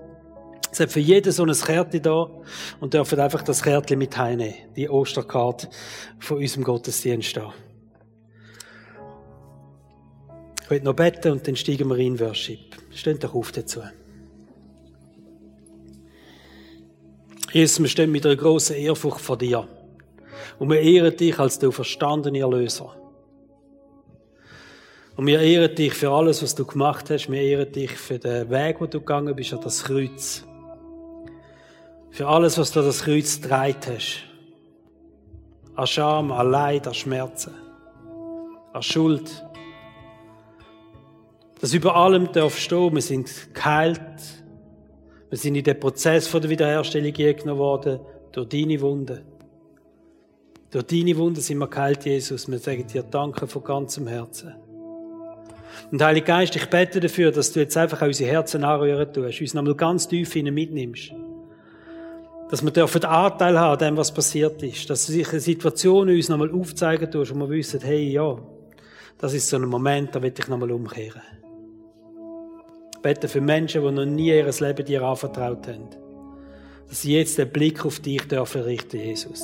Es 0.71 0.79
hat 0.79 0.91
für 0.91 0.99
jeden 0.99 1.31
so 1.31 1.45
ein 1.45 1.53
Kärtchen 1.53 2.01
da 2.01 2.27
und 2.79 2.93
dürfen 2.95 3.19
einfach 3.19 3.43
das 3.43 3.61
Kärtchen 3.61 3.99
mit 3.99 4.17
heimnehmen. 4.17 4.55
Die 4.75 4.89
Osterkarte 4.89 5.69
von 6.19 6.38
unserem 6.38 6.63
Gottesdienst 6.63 7.38
da. 7.38 7.53
Ich 10.65 10.71
will 10.71 10.82
noch 10.82 10.95
beten 10.95 11.32
und 11.32 11.47
dann 11.47 11.56
steigen 11.56 11.88
wir 11.89 11.97
in 11.97 12.19
Worship. 12.19 12.58
Steht 12.89 13.23
doch 13.23 13.36
auf 13.36 13.51
dazu. 13.51 13.82
Jesus, 17.54 17.80
wir 17.80 17.88
stehen 17.88 18.12
mit 18.12 18.25
einer 18.25 18.36
grossen 18.36 18.75
Ehrfurcht 18.75 19.21
vor 19.21 19.38
dir. 19.38 19.67
Und 20.58 20.71
wir 20.71 20.80
ehren 20.80 21.15
dich 21.15 21.38
als 21.38 21.60
der 21.60 21.71
verstandene 21.71 22.39
Erlöser. 22.39 22.95
Und 25.15 25.28
wir 25.28 25.39
ehren 25.39 25.75
dich 25.75 25.93
für 25.93 26.10
alles, 26.10 26.41
was 26.41 26.56
du 26.56 26.65
gemacht 26.65 27.12
hast. 27.12 27.30
Wir 27.30 27.41
ehren 27.41 27.71
dich 27.71 27.91
für 27.91 28.17
den 28.17 28.49
Weg, 28.49 28.82
wo 28.82 28.88
du 28.88 29.01
gegangen 29.01 29.36
bist, 29.36 29.54
an 29.54 29.62
das 29.62 29.84
Kreuz. 29.84 30.45
Für 32.10 32.28
alles, 32.28 32.58
was 32.58 32.71
du 32.71 32.82
das 32.82 33.04
Kreuz 33.04 33.39
dreit 33.39 33.86
hast. 33.86 34.23
An 35.75 35.86
Scham, 35.86 36.32
an 36.32 36.49
Leid, 36.49 36.88
an 36.88 36.95
Schmerzen. 36.95 37.54
An 38.73 38.82
Schuld. 38.82 39.45
Dass 41.62 41.74
über 41.74 41.96
allem 41.96 42.32
darf 42.32 42.58
stehen, 42.58 42.94
wir 42.94 43.02
sind 43.02 43.54
geheilt. 43.54 44.00
Wir 45.30 45.38
sind 45.38 45.56
in 45.56 45.63
den 45.63 45.80
Prozess 45.80 46.30
der 46.30 46.50
Wiederherstellung 46.50 47.13
genommen 47.13 47.58
worden 47.58 48.00
durch 48.32 48.50
deine 48.50 48.80
Wunden. 48.82 49.22
Durch 50.72 50.86
deine 50.86 51.18
Wunden 51.18 51.39
sind 51.39 51.58
wir 51.58 51.68
geheilt, 51.68 52.06
Jesus. 52.06 52.50
Wir 52.50 52.60
sagen 52.60 52.86
dir 52.86 53.04
Danke 53.04 53.48
von 53.48 53.63
ganzem 53.63 54.08
Herzen. 54.08 54.54
Und 55.91 56.02
Heiliger 56.02 56.26
Geist, 56.26 56.56
ich 56.56 56.70
bete 56.70 57.00
dafür, 57.00 57.32
dass 57.32 57.52
du 57.52 57.60
jetzt 57.60 57.78
einfach 57.78 58.02
unsere 58.02 58.30
Herzen 58.30 58.63
anrühren 58.63 59.12
tust, 59.12 59.41
uns 59.41 59.54
nochmal 59.54 59.76
ganz 59.76 60.08
tief 60.08 60.34
hinein 60.34 60.54
mitnimmst. 60.54 61.12
Dass 62.50 62.63
wir 62.63 62.72
dürfen 62.72 63.04
Anteil 63.06 63.60
haben 63.60 63.74
an 63.74 63.80
dem, 63.80 63.98
was 63.98 64.13
passiert 64.13 64.62
ist. 64.63 64.89
Dass 64.89 65.08
sich 65.08 65.30
eine 65.30 65.39
Situation 65.39 66.10
uns 66.10 66.30
nochmal 66.30 66.52
aufzeigen 66.52 67.10
tust 67.10 67.32
und 67.32 67.39
wir 67.39 67.50
wissen, 67.50 67.82
hey, 67.82 68.12
ja, 68.12 68.38
das 69.18 69.34
ist 69.34 69.48
so 69.48 69.58
ein 69.58 69.63
Moment, 69.63 70.13
da 70.13 70.22
will 70.22 70.34
ich 70.38 70.48
nochmal 70.48 70.72
umkehren. 70.72 71.22
Bete 73.06 73.28
für 73.28 73.41
Menschen, 73.41 73.84
die 73.84 73.91
noch 73.91 74.06
nie 74.06 74.30
ihr 74.30 74.52
Leben 74.52 74.86
dir 74.86 75.04
anvertraut 75.04 75.68
haben. 75.68 75.89
Dass 76.88 77.04
sie 77.04 77.15
jetzt 77.15 77.38
den 77.38 77.52
Blick 77.52 77.86
auf 77.86 78.00
dich 78.00 78.28
dürfen 78.28 78.62
richten, 78.62 78.98
Jesus. 78.98 79.41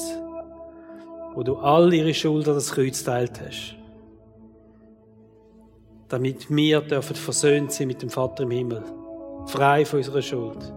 Wo 1.36 1.44
du 1.44 1.58
all 1.58 1.94
ihre 1.94 2.14
Schuld 2.14 2.48
an 2.48 2.56
das 2.56 2.72
Kreuz 2.72 3.04
teilt 3.04 3.40
hast. 3.40 3.76
Damit 6.10 6.50
wir 6.50 6.82
dürfen 6.82 7.16
versöhnt 7.16 7.72
sein 7.72 7.88
mit 7.88 8.02
dem 8.02 8.10
Vater 8.10 8.44
im 8.44 8.52
Himmel. 8.52 8.84
Frei 9.46 9.86
von 9.86 10.00
unserer 10.00 10.22
Schuld 10.22 10.74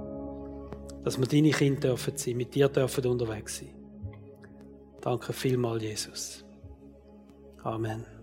dass 1.05 1.19
wir 1.19 1.27
deine 1.27 1.51
Kinder 1.51 1.81
dürfen 1.81 2.17
sein, 2.17 2.37
mit 2.37 2.55
dir 2.55 2.69
dürfen 2.69 3.07
unterwegs 3.07 3.59
sein. 3.59 3.75
Danke 5.03 5.35
vielmals, 5.35 5.83
Jesus. 5.83 6.45
Amen. 7.63 8.14